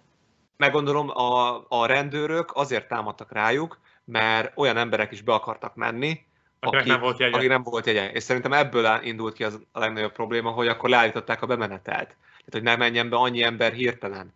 Meggondolom, 0.57 1.09
a, 1.09 1.65
a 1.67 1.85
rendőrök 1.85 2.51
azért 2.53 2.87
támadtak 2.87 3.31
rájuk, 3.31 3.79
mert 4.03 4.51
olyan 4.55 4.77
emberek 4.77 5.11
is 5.11 5.21
be 5.21 5.33
akartak 5.33 5.75
menni, 5.75 6.25
akik, 6.65 6.83
nem 6.83 6.99
volt 6.99 7.19
jegye. 7.19 7.35
Akik 7.35 7.49
nem 7.49 7.63
volt 7.63 7.85
jegye. 7.85 8.11
És 8.11 8.23
szerintem 8.23 8.53
ebből 8.53 8.99
indult 9.03 9.33
ki 9.33 9.43
az 9.43 9.61
a 9.71 9.79
legnagyobb 9.79 10.11
probléma, 10.11 10.49
hogy 10.49 10.67
akkor 10.67 10.89
leállították 10.89 11.41
a 11.41 11.45
bemenetelt. 11.45 12.07
Tehát, 12.17 12.51
hogy 12.51 12.63
nem 12.63 12.79
menjen 12.79 13.09
be 13.09 13.15
annyi 13.15 13.43
ember 13.43 13.73
hirtelen. 13.73 14.33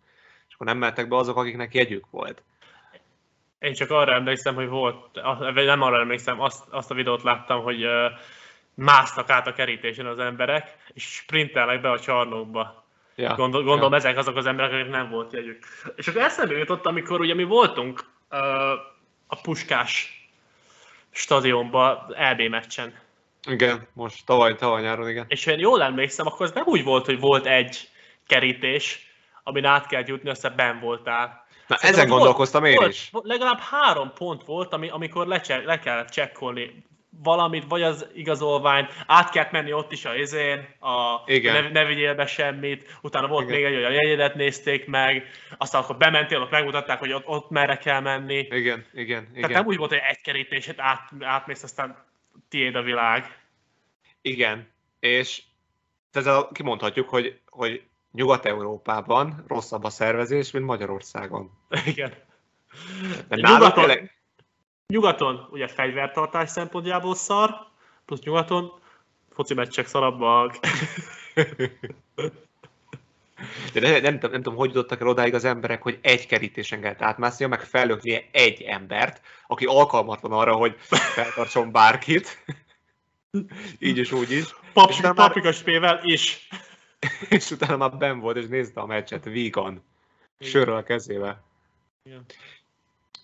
És 0.48 0.54
akkor 0.54 0.66
nem 0.66 0.78
mentek 0.78 1.08
be 1.08 1.16
azok, 1.16 1.36
akiknek 1.36 1.74
jegyük 1.74 2.04
volt. 2.10 2.42
Én 3.58 3.74
csak 3.74 3.90
arra 3.90 4.12
emlékszem, 4.12 4.54
hogy 4.54 4.68
volt, 4.68 5.20
vagy 5.54 5.64
nem 5.64 5.82
arra 5.82 6.00
emlékszem, 6.00 6.40
azt, 6.40 6.64
azt 6.70 6.90
a 6.90 6.94
videót 6.94 7.22
láttam, 7.22 7.62
hogy 7.62 7.86
másztak 8.74 9.30
át 9.30 9.46
a 9.46 9.52
kerítésen 9.52 10.06
az 10.06 10.18
emberek, 10.18 10.76
és 10.92 11.02
sprintelnek 11.04 11.80
be 11.80 11.90
a 11.90 12.00
csarnokba. 12.00 12.79
Ja. 13.20 13.34
Gondol, 13.34 13.62
gondolom 13.62 13.90
ja. 13.90 13.96
ezek 13.96 14.16
azok 14.16 14.36
az 14.36 14.46
emberek, 14.46 14.72
akik 14.72 14.90
nem 14.90 15.10
volt 15.10 15.32
jegyük. 15.32 15.64
És 15.96 16.08
akkor 16.08 16.22
eszembe 16.22 16.56
jutott, 16.56 16.86
amikor 16.86 17.20
ugye 17.20 17.34
mi 17.34 17.44
voltunk 17.44 18.04
uh, 18.30 18.38
a 19.26 19.40
Puskás 19.42 20.20
stadionban 21.10 22.14
LB 22.32 22.40
meccsen. 22.40 22.94
Igen, 23.48 23.88
most 23.92 24.26
tavaly, 24.26 24.54
tavaly 24.54 24.82
nyáron, 24.82 25.08
igen. 25.08 25.24
És 25.28 25.44
ha 25.44 25.50
én 25.50 25.58
jól 25.58 25.82
emlékszem, 25.82 26.26
akkor 26.26 26.46
az 26.46 26.52
nem 26.52 26.64
úgy 26.66 26.84
volt, 26.84 27.06
hogy 27.06 27.20
volt 27.20 27.46
egy 27.46 27.88
kerítés, 28.26 29.12
amin 29.42 29.64
át 29.64 29.86
kell 29.86 30.02
jutni, 30.06 30.30
aztán 30.30 30.52
ben 30.56 30.80
voltál. 30.80 31.46
Na 31.66 31.76
Szerintem 31.76 32.04
ezen 32.04 32.16
gondolkoztam 32.16 32.60
volt, 32.60 32.72
én 32.72 32.78
volt, 32.78 32.92
is. 32.92 33.10
Legalább 33.12 33.58
három 33.58 34.12
pont 34.12 34.44
volt, 34.44 34.72
ami, 34.72 34.88
amikor 34.88 35.26
le, 35.26 35.42
le 35.64 35.78
kellett 35.78 36.08
csekkolni 36.08 36.84
valamit, 37.22 37.64
vagy 37.68 37.82
az 37.82 38.06
igazolvány, 38.14 38.88
át 39.06 39.30
kellett 39.30 39.50
menni 39.50 39.72
ott 39.72 39.92
is 39.92 40.04
a 40.04 40.14
izén, 40.14 40.68
a 40.80 41.22
Igen. 41.26 41.62
ne, 41.62 41.70
ne 41.70 41.84
vigyél 41.84 42.14
be 42.14 42.26
semmit, 42.26 42.98
utána 43.02 43.26
volt 43.26 43.48
Igen. 43.48 43.56
még 43.56 43.64
egy, 43.64 43.74
hogy 43.74 43.84
a 43.84 44.02
jegyedet 44.02 44.34
nézték 44.34 44.86
meg, 44.86 45.30
aztán 45.58 45.82
akkor 45.82 45.96
bementél, 45.96 46.40
ott 46.40 46.50
megmutatták, 46.50 46.98
hogy 46.98 47.12
ott, 47.12 47.26
ott 47.26 47.50
merre 47.50 47.76
kell 47.76 48.00
menni. 48.00 48.46
Igen, 48.50 48.86
igen, 48.92 49.22
Tehát 49.22 49.36
igen. 49.36 49.50
nem 49.50 49.66
úgy 49.66 49.76
volt, 49.76 49.90
hogy 49.90 50.02
egy 50.08 50.20
kerítéset 50.20 50.80
át, 50.80 51.10
átmész, 51.20 51.62
aztán 51.62 52.04
tiéd 52.48 52.74
a 52.74 52.82
világ. 52.82 53.38
Igen, 54.22 54.68
és 55.00 55.42
ezzel 56.12 56.48
kimondhatjuk, 56.52 57.08
hogy, 57.08 57.40
hogy 57.46 57.82
Nyugat-Európában 58.12 59.44
rosszabb 59.48 59.84
a 59.84 59.90
szervezés, 59.90 60.50
mint 60.50 60.64
Magyarországon. 60.64 61.50
Igen. 61.86 62.12
De 63.28 63.36
nyugaton, 63.36 63.72
tényleg... 63.72 64.19
nyugaton 64.90 65.48
ugye 65.50 65.68
fegyvertartás 65.68 66.50
szempontjából 66.50 67.14
szar, 67.14 67.66
plusz 68.04 68.20
nyugaton 68.20 68.72
foci 69.32 69.54
meccsek 69.54 69.86
szarabbak. 69.86 70.58
De 73.72 73.80
nem, 73.80 74.02
nem, 74.02 74.18
nem, 74.20 74.30
tudom, 74.30 74.56
hogy 74.56 74.68
jutottak 74.68 75.00
el 75.00 75.06
odáig 75.06 75.34
az 75.34 75.44
emberek, 75.44 75.82
hogy 75.82 75.98
egy 76.02 76.26
kerítésen 76.26 76.80
kellett 76.80 77.02
átmászni, 77.02 77.46
meg 77.46 77.60
fellöknie 77.60 78.28
egy 78.30 78.62
embert, 78.62 79.20
aki 79.46 79.64
alkalmatlan 79.64 80.32
arra, 80.32 80.54
hogy 80.54 80.76
feltartson 81.14 81.72
bárkit. 81.72 82.44
Így 83.78 83.98
is, 83.98 84.12
úgy 84.12 84.30
is. 84.30 84.54
Pap, 84.72 84.90
és 84.90 85.00
paprikas 85.14 85.64
már... 85.64 86.00
is. 86.02 86.48
és 87.28 87.50
utána 87.50 87.76
már 87.76 87.96
ben 87.96 88.20
volt, 88.20 88.36
és 88.36 88.46
nézte 88.46 88.80
a 88.80 88.86
meccset 88.86 89.24
vegan, 89.24 89.84
sörről 90.40 90.76
a 90.76 90.82
kezébe. 90.82 91.42
Igen. 92.02 92.24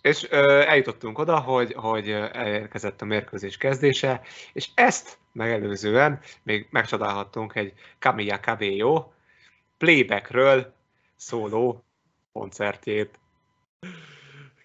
És 0.07 0.27
ö, 0.31 0.61
eljutottunk 0.61 1.19
oda, 1.19 1.39
hogy, 1.39 1.73
hogy 1.73 2.11
elérkezett 2.11 3.03
a 3.03 3.05
mérkőzés 3.05 3.57
kezdése, 3.57 4.21
és 4.53 4.69
ezt 4.75 5.19
megelőzően 5.33 6.21
még 6.43 6.67
megcsodálhattunk 6.71 7.55
egy 7.55 7.73
Camilla 7.99 8.41
Cabello 8.41 9.11
playbackről 9.79 10.73
szóló 11.17 11.85
koncertjét. 12.33 13.19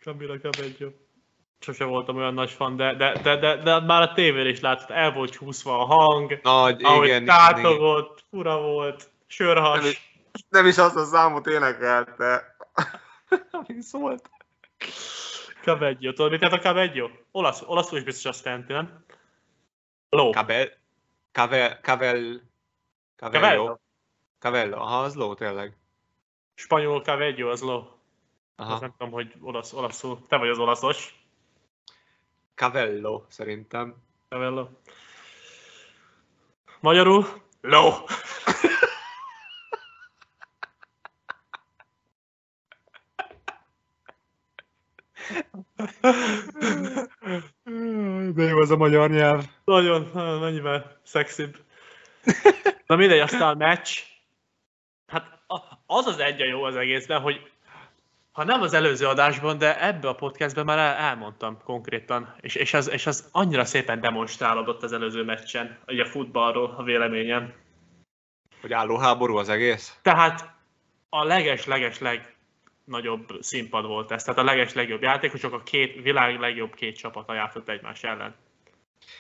Camilla 0.02 0.38
Cabello. 0.38 0.92
Sose 1.60 1.84
voltam 1.84 2.18
olyan 2.18 2.34
nagy 2.34 2.52
fan, 2.52 2.76
de, 2.76 2.96
de, 2.96 3.14
de, 3.24 3.38
de, 3.38 3.56
de 3.56 3.80
már 3.80 4.02
a 4.02 4.14
tévén 4.14 4.46
is 4.46 4.60
látszott, 4.60 4.89
el 4.89 5.12
volt 5.12 5.32
csúszva 5.32 5.80
a 5.80 5.86
hang, 5.86 6.39
Nagy, 6.44 6.84
ahogy 6.84 7.08
igen, 7.08 7.26
tátogott, 7.26 8.18
igen. 8.18 8.26
fura 8.30 8.62
volt, 8.62 9.10
sörhas. 9.28 9.82
Nem, 9.82 9.92
nem 10.50 10.66
is 10.66 10.78
azt 10.78 10.96
a 10.96 11.04
számot 11.04 11.48
énekelte, 11.48 12.56
ami 13.68 13.82
szólt. 13.82 14.30
Cabello, 15.62 16.14
tudod 16.14 16.32
mit 16.32 16.43
a 16.43 16.59
Cabello? 16.59 17.09
Olasz, 17.32 17.62
olaszul 17.66 17.97
is 17.97 18.03
biztos 18.03 18.26
azt 18.26 18.45
jelenti, 18.45 18.74
nem? 18.74 19.05
Ló. 20.09 20.32
Cabel, 20.32 20.70
Cavel, 21.32 21.80
Cavel, 21.82 22.41
Cavello. 23.16 23.78
Cavello, 24.39 24.78
aha, 24.78 25.01
az 25.03 25.16
ló 25.16 25.34
tényleg. 25.34 25.78
Spanyol 26.53 27.01
Cabello, 27.01 27.49
az 27.49 27.62
ló. 27.62 27.99
Aha. 28.55 28.72
Azt 28.72 28.82
nem 28.82 28.93
tudom, 28.97 29.14
hogy 29.14 29.34
olasz, 29.41 29.74
olaszul. 29.74 30.20
Te 30.28 30.38
vagy 30.38 30.49
az 30.49 30.57
olaszos. 30.59 31.26
Cavello, 32.55 33.24
szerintem. 33.28 33.95
Cavello. 34.30 34.68
Magyarul? 36.80 37.26
Ló. 37.62 37.91
De 48.34 48.43
jó 48.43 48.60
az 48.60 48.72
a 48.72 48.78
magyar 48.78 49.10
nyelv. 49.10 49.43
Nagyon, 49.64 50.10
mennyivel 50.39 50.99
szexibb. 51.04 51.58
Na 52.86 52.95
mindegy, 52.95 53.20
aztán 53.20 53.41
a 53.41 53.54
meccs. 53.54 53.99
Hát 55.08 55.43
az 55.86 56.06
az 56.06 56.20
egy 56.20 56.41
a 56.41 56.45
jó 56.45 56.64
az 56.64 56.76
egészben, 56.76 57.22
hogy 57.22 57.52
ha 58.32 58.43
nem 58.43 58.62
az 58.62 58.74
előző 58.74 59.08
adásban, 59.08 59.58
de 59.58 59.86
ebbe 59.86 60.08
a 60.08 60.16
podcastben 60.16 60.66
már 60.66 60.78
el, 60.78 60.93
elmondtam 60.93 61.62
konkrétan, 61.64 62.36
és, 62.39 62.56
és, 62.56 62.74
az, 62.74 62.89
és 62.89 63.06
az 63.06 63.30
annyira 63.32 63.66
szépen 63.66 64.02
demonstrálódott 64.02 64.84
az 64.84 64.93
előző 64.93 65.24
meccsen, 65.24 65.80
ugye 65.88 66.04
a 66.04 66.06
futballról 66.06 66.74
a 66.78 66.84
véleményem. 66.84 67.54
Hogy 68.62 68.74
álló 68.74 68.97
háború 68.97 69.38
az 69.38 69.49
egész? 69.49 69.99
Tehát 70.02 70.54
a 71.10 71.24
leges-leges-leg 71.24 72.36
nagyobb 72.92 73.38
színpad 73.39 73.86
volt 73.86 74.12
ez. 74.12 74.24
Tehát 74.24 74.39
a 74.39 74.44
leges 74.44 74.74
legjobb 74.74 75.02
játékosok, 75.02 75.54
a 75.54 75.64
két 75.64 76.02
világ 76.02 76.39
legjobb 76.39 76.74
két 76.74 76.98
csapata 76.98 77.34
játszott 77.34 77.70
egymás 77.70 78.04
ellen. 78.04 78.36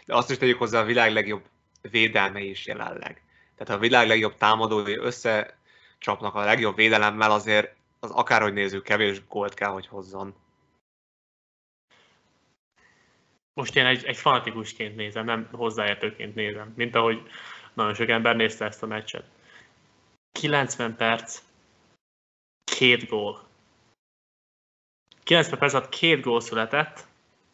De 0.05 0.15
azt 0.15 0.31
is 0.31 0.37
tegyük 0.37 0.57
hozzá, 0.57 0.81
a 0.81 0.85
világ 0.85 1.13
legjobb 1.13 1.43
védelme 1.81 2.39
is 2.39 2.65
jelenleg. 2.65 3.23
Tehát 3.55 3.73
a 3.73 3.81
világ 3.81 4.07
legjobb 4.07 4.35
támadói 4.35 4.95
összecsapnak 4.95 6.35
a 6.35 6.43
legjobb 6.43 6.75
védelemmel, 6.75 7.31
azért 7.31 7.75
az 7.99 8.11
akárhogy 8.11 8.53
nézzük, 8.53 8.83
kevés 8.83 9.27
gólt 9.27 9.53
kell, 9.53 9.69
hogy 9.69 9.87
hozzon. 9.87 10.35
Most 13.53 13.75
én 13.75 13.85
egy, 13.85 14.05
egy 14.05 14.17
fanatikusként 14.17 14.95
nézem, 14.95 15.25
nem 15.25 15.49
hozzáértőként 15.51 16.35
nézem, 16.35 16.73
mint 16.75 16.95
ahogy 16.95 17.21
nagyon 17.73 17.93
sok 17.93 18.09
ember 18.09 18.35
nézte 18.35 18.65
ezt 18.65 18.83
a 18.83 18.87
meccset. 18.87 19.25
90 20.31 20.95
perc, 20.95 21.41
két 22.63 23.07
gól. 23.07 23.49
90 25.23 25.59
perc 25.59 25.73
alatt 25.73 25.89
két 25.89 26.21
gól 26.21 26.41
született. 26.41 27.07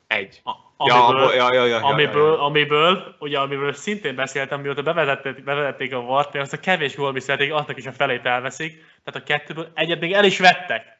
Egy. 0.08 0.42
A, 0.44 0.52
amiből, 0.78 1.34
ja, 1.34 1.54
ja, 1.54 1.54
ja, 1.54 1.66
ja, 1.66 1.86
amiből, 1.86 2.28
ja, 2.28 2.34
ja. 2.34 2.42
amiből, 2.42 3.16
ugye, 3.20 3.40
amiből 3.40 3.74
szintén 3.74 4.16
beszéltem, 4.16 4.62
mióta 4.62 4.82
bevezették, 4.82 5.44
bevezették 5.44 5.94
a 5.94 6.02
vart, 6.02 6.34
mert 6.34 6.46
azt 6.46 6.54
a 6.54 6.60
kevés 6.60 6.96
gól, 6.96 7.12
mi 7.12 7.20
születik, 7.20 7.54
annak 7.54 7.78
is 7.78 7.86
a 7.86 7.92
felét 7.92 8.26
elveszik. 8.26 8.74
Tehát 9.04 9.22
a 9.22 9.24
kettőből 9.24 9.72
egyet 9.74 10.00
még 10.00 10.14
el 10.14 10.26
is 10.26 10.40
vettek. 10.40 10.98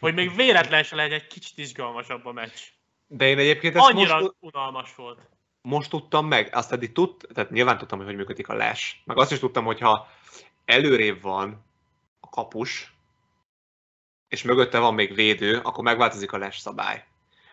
Hogy 0.00 0.14
még 0.14 0.36
véletlen 0.36 0.82
se 0.82 0.96
legyen 0.96 1.18
egy 1.18 1.26
kicsit 1.26 1.58
izgalmasabb 1.58 2.26
a 2.26 2.32
meccs. 2.32 2.60
De 3.06 3.26
én 3.26 3.38
egyébként 3.38 3.76
ezt 3.76 3.86
Annyira 3.86 4.20
most, 4.20 4.32
unalmas 4.40 4.94
volt. 4.94 5.18
Most 5.62 5.90
tudtam 5.90 6.26
meg, 6.26 6.50
azt 6.52 6.72
eddig 6.72 6.92
tud, 6.92 7.16
tehát 7.34 7.50
nyilván 7.50 7.78
tudtam, 7.78 7.98
hogy 7.98 8.06
hogy 8.06 8.16
működik 8.16 8.48
a 8.48 8.54
les. 8.54 9.02
Meg 9.04 9.18
azt 9.18 9.32
is 9.32 9.38
tudtam, 9.38 9.64
hogy 9.64 9.80
ha 9.80 10.08
előrébb 10.64 11.22
van 11.22 11.64
a 12.20 12.28
kapus, 12.28 12.93
és 14.34 14.42
mögötte 14.42 14.78
van 14.78 14.94
még 14.94 15.14
védő, 15.14 15.60
akkor 15.62 15.84
megváltozik 15.84 16.32
a 16.32 16.38
les 16.38 16.58
szabály. 16.58 17.04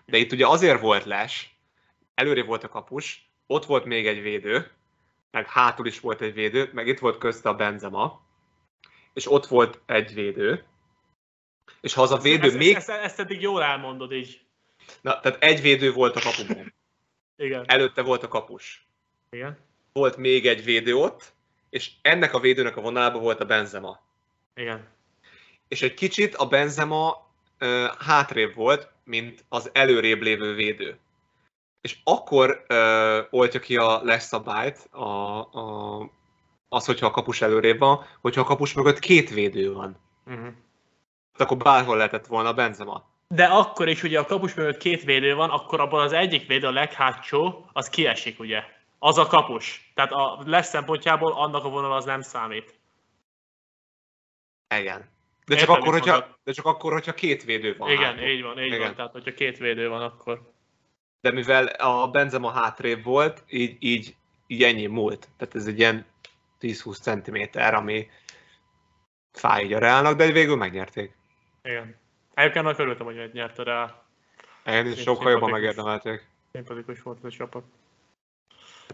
De 0.06 0.18
itt 0.18 0.32
ugye 0.32 0.48
azért 0.48 0.80
volt 0.82 1.06
les, 1.06 1.56
előre 2.14 2.44
volt 2.44 2.64
a 2.64 2.70
kapus, 2.70 3.30
ott 3.48 3.66
volt 3.66 3.86
még 3.86 4.08
egy 4.08 4.22
védő, 4.22 4.72
meg 5.32 5.48
hátul 5.48 5.86
is 5.86 6.00
volt 6.00 6.22
egy 6.22 6.34
védő, 6.34 6.70
meg 6.74 6.88
itt 6.88 7.00
volt 7.00 7.18
közte 7.18 7.50
a 7.50 7.56
Benzema, 7.56 8.22
és 9.14 9.32
ott 9.32 9.46
volt 9.46 9.82
egy 9.86 10.14
védő, 10.14 10.66
és 11.82 11.94
ha 11.94 12.02
az 12.02 12.12
a 12.12 12.18
védő 12.18 12.48
ezt, 12.48 12.58
még... 12.58 12.76
Ezt, 12.76 12.90
ezt, 12.90 13.04
ezt 13.04 13.20
eddig 13.20 13.42
jól 13.42 13.64
elmondod 13.64 14.12
így. 14.12 14.42
Na, 15.02 15.20
tehát 15.20 15.44
egy 15.44 15.62
védő 15.62 15.92
volt 15.92 16.16
a 16.16 16.22
kapumon. 16.22 16.74
Igen. 17.36 17.64
Előtte 17.68 18.02
volt 18.02 18.24
a 18.24 18.28
kapus. 18.28 18.88
Igen. 19.30 19.58
Volt 19.94 20.18
még 20.18 20.48
egy 20.48 20.64
védő 20.64 20.96
ott, 20.96 21.34
és 21.70 21.92
ennek 22.02 22.34
a 22.34 22.40
védőnek 22.40 22.78
a 22.78 22.82
vonalában 22.82 23.22
volt 23.22 23.40
a 23.40 23.46
Benzema. 23.46 24.02
Igen 24.56 25.00
és 25.72 25.82
egy 25.82 25.94
kicsit 25.94 26.36
a 26.36 26.48
Benzema 26.48 27.28
uh, 27.60 27.86
hátrébb 28.00 28.56
volt, 28.56 28.90
mint 29.04 29.46
az 29.50 29.70
előrébb 29.74 30.22
lévő 30.22 30.54
védő. 30.54 31.00
És 31.82 31.98
akkor 32.04 32.66
uh, 32.70 33.18
oltja 33.30 33.60
ki 33.60 33.78
a 33.78 34.02
lesz 34.04 34.26
szabályt, 34.28 34.88
a, 34.92 35.40
a, 35.40 36.10
az, 36.70 36.86
hogyha 36.86 37.06
a 37.06 37.12
kapus 37.12 37.42
előrébb 37.42 37.80
van, 37.80 38.06
hogyha 38.22 38.42
a 38.42 38.46
kapus 38.46 38.74
mögött 38.74 39.00
két 39.00 39.30
védő 39.30 39.74
van. 39.74 39.98
Uh-huh. 40.26 40.54
akkor 41.38 41.58
bárhol 41.58 41.98
lehetett 41.98 42.26
volna 42.26 42.50
a 42.50 42.54
Benzema. 42.54 43.10
De 43.28 43.46
akkor 43.46 43.88
is 43.88 44.04
ugye 44.04 44.20
a 44.20 44.26
kapus 44.26 44.54
mögött 44.54 44.78
két 44.78 45.04
védő 45.04 45.36
van, 45.36 45.50
akkor 45.50 45.80
abban 45.80 46.04
az 46.04 46.14
egyik 46.14 46.48
védő, 46.48 46.68
a 46.68 46.72
leghátsó, 46.72 47.66
az 47.74 47.90
kiesik 47.90 48.40
ugye. 48.40 48.64
Az 49.00 49.18
a 49.18 49.28
kapus. 49.28 49.92
Tehát 49.94 50.12
a 50.12 50.42
lesz 50.46 50.70
szempontjából 50.70 51.34
annak 51.34 51.64
a 51.64 51.70
vonal 51.70 51.94
az 51.94 52.06
nem 52.06 52.22
számít. 52.22 52.80
Igen. 54.76 55.20
De 55.52 55.58
csak, 55.58 55.70
akkor, 55.70 55.94
hogyha, 55.94 56.38
de 56.44 56.52
csak 56.52 56.66
akkor, 56.66 56.92
hogyha 56.92 57.14
két 57.14 57.44
védő 57.44 57.76
van. 57.78 57.90
Igen, 57.90 58.04
hátul. 58.04 58.24
így 58.24 58.42
van, 58.42 58.60
így 58.60 58.66
Igen. 58.66 58.80
van. 58.80 58.96
Tehát, 58.96 59.12
hogyha 59.12 59.34
két 59.34 59.58
védő 59.58 59.90
van, 59.90 60.02
akkor... 60.02 60.52
De 61.22 61.32
mivel 61.32 61.66
a 61.66 62.08
Benzema 62.08 62.52
hátrébb 62.52 63.04
volt, 63.04 63.44
így, 63.50 63.76
így, 63.80 64.16
így 64.48 64.64
ennyi 64.64 64.86
múlt. 64.86 65.30
Tehát 65.38 65.56
ez 65.56 65.68
egy 65.68 65.80
ilyen 65.80 66.06
10-20 66.60 67.02
cm, 67.02 67.60
ami 67.76 68.08
fáj 69.32 69.64
így 69.64 69.74
a 69.74 69.80
Reálnak, 69.80 70.16
de 70.16 70.32
végül 70.32 70.56
megnyerték. 70.56 71.18
Igen. 71.64 71.96
Egyébként 72.34 72.66
nagy 72.66 72.80
örültem, 72.80 73.06
hogy 73.06 73.30
nyert 73.34 73.60
a 73.60 73.64
Reál. 73.64 74.04
Én 74.66 74.86
is 74.86 75.02
sokkal 75.02 75.32
jobban 75.32 75.50
megérdemelték. 75.50 76.28
Szimpatikus 76.52 77.02
volt 77.02 77.18
ez 77.18 77.26
a 77.26 77.30
csapat. 77.30 77.64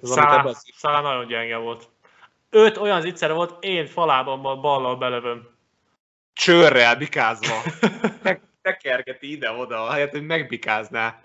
Szálá, 0.01 0.51
Szálá 0.53 1.01
nagyon 1.01 1.28
gyenge 1.28 1.58
volt. 1.58 1.89
Öt 2.49 2.78
olyan 2.78 3.01
zicser 3.01 3.34
volt, 3.34 3.64
én 3.64 3.86
falában 3.86 4.62
ballal 4.62 4.97
belövöm 4.97 5.57
csőrrel 6.38 6.95
bikázva. 6.95 7.61
Te, 8.23 8.41
tekergeti 8.61 9.31
ide-oda, 9.31 9.83
ahelyett, 9.83 10.11
hogy 10.11 10.25
megbikázná. 10.25 11.21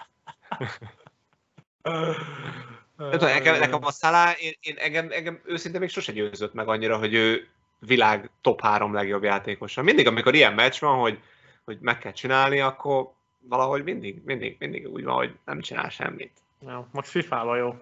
Nem 1.83 3.11
tudom, 3.11 3.29
nekem, 3.29 3.59
nekem 3.59 3.85
a 3.85 3.91
Szalá, 3.91 4.33
én, 4.33 4.53
én 4.61 4.77
engem, 4.79 5.09
engem 5.11 5.41
őszintén 5.45 5.81
még 5.81 5.91
sose 5.91 6.13
győzött 6.13 6.55
meg 6.55 6.69
annyira, 6.69 6.99
hogy 6.99 7.15
ő 7.15 7.49
világ 7.79 8.31
top 8.41 8.61
három 8.61 8.95
legjobb 8.95 9.23
játékosa. 9.23 9.83
Mindig, 9.83 10.07
amikor 10.07 10.35
ilyen 10.35 10.55
meccs 10.55 10.81
van, 10.81 10.99
hogy, 10.99 11.19
hogy 11.65 11.79
meg 11.81 11.99
kell 11.99 12.13
csinálni, 12.13 12.61
akkor 12.61 13.13
valahogy 13.39 13.83
mindig, 13.85 14.23
mindig, 14.25 14.57
mindig 14.59 14.89
úgy 14.89 15.05
van, 15.05 15.15
hogy 15.15 15.35
nem 15.45 15.61
csinál 15.61 15.89
semmit. 15.89 16.33
Ja, 16.67 16.89
most 16.93 17.09
FIFA-ban 17.09 17.57
jó, 17.57 17.75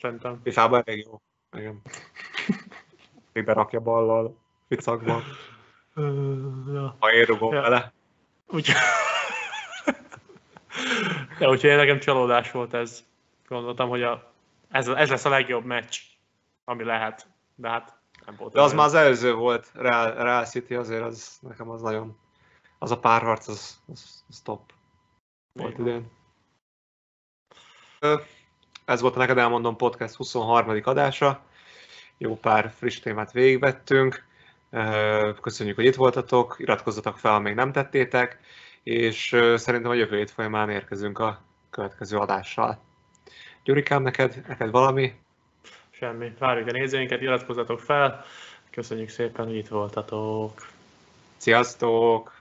szerintem. 0.00 0.40
FIFA-ban 0.44 0.82
elég 0.84 1.06
jó. 1.06 1.20
Igen. 1.60 1.82
Még 3.32 3.44
berakja 3.44 3.80
ballal, 3.80 4.38
ficakban. 4.68 5.22
Ja. 6.72 6.96
Ha 6.98 7.12
én 7.12 7.24
rugom 7.24 7.54
ja. 7.54 7.60
vele. 7.60 7.92
Úgy... 8.46 8.68
ja, 11.38 11.48
úgyhogy 11.48 11.76
nekem 11.76 11.98
csalódás 11.98 12.50
volt 12.50 12.74
ez. 12.74 13.04
Gondoltam, 13.48 13.88
hogy 13.88 14.02
a, 14.02 14.32
ez, 14.70 14.88
ez 14.88 15.10
lesz 15.10 15.24
a 15.24 15.28
legjobb 15.28 15.64
meccs, 15.64 15.98
ami 16.64 16.84
lehet. 16.84 17.26
De 17.54 17.68
hát 17.68 17.96
nem 18.26 18.34
volt. 18.38 18.52
De 18.52 18.60
az 18.60 18.72
már 18.72 18.86
az 18.86 18.94
előző 18.94 19.34
volt, 19.34 19.70
Real, 19.74 20.14
Real 20.14 20.44
City 20.44 20.74
azért, 20.74 21.02
az 21.02 21.38
nekem 21.40 21.70
az 21.70 21.82
nagyon, 21.82 22.18
az 22.78 22.90
a 22.90 22.98
párharc, 22.98 23.48
az, 23.48 23.80
az, 23.92 24.24
az 24.28 24.40
top 24.40 24.72
volt 25.52 25.78
idén. 25.78 26.10
Ez 28.84 29.00
volt 29.00 29.16
a 29.16 29.18
Neked 29.18 29.38
Elmondom 29.38 29.76
Podcast 29.76 30.14
23. 30.14 30.80
adása. 30.82 31.42
Jó 32.18 32.36
pár 32.36 32.70
friss 32.70 32.98
témát 32.98 33.32
végigvettünk. 33.32 34.27
Köszönjük, 35.40 35.76
hogy 35.76 35.84
itt 35.84 35.94
voltatok, 35.94 36.56
iratkozzatok 36.58 37.18
fel, 37.18 37.32
ha 37.32 37.38
még 37.38 37.54
nem 37.54 37.72
tettétek, 37.72 38.40
és 38.82 39.36
szerintem 39.54 39.90
a 39.90 39.94
jövő 39.94 40.16
hét 40.16 40.30
folyamán 40.30 40.70
érkezünk 40.70 41.18
a 41.18 41.42
következő 41.70 42.16
adással. 42.16 42.78
Gyurikám, 43.64 44.02
neked, 44.02 44.44
neked 44.48 44.70
valami? 44.70 45.12
Semmi. 45.90 46.32
Várjuk 46.38 46.68
a 46.68 46.72
nézőinket, 46.72 47.20
iratkozzatok 47.20 47.80
fel. 47.80 48.24
Köszönjük 48.70 49.08
szépen, 49.08 49.46
hogy 49.46 49.56
itt 49.56 49.68
voltatok. 49.68 50.66
Sziasztok! 51.36 52.37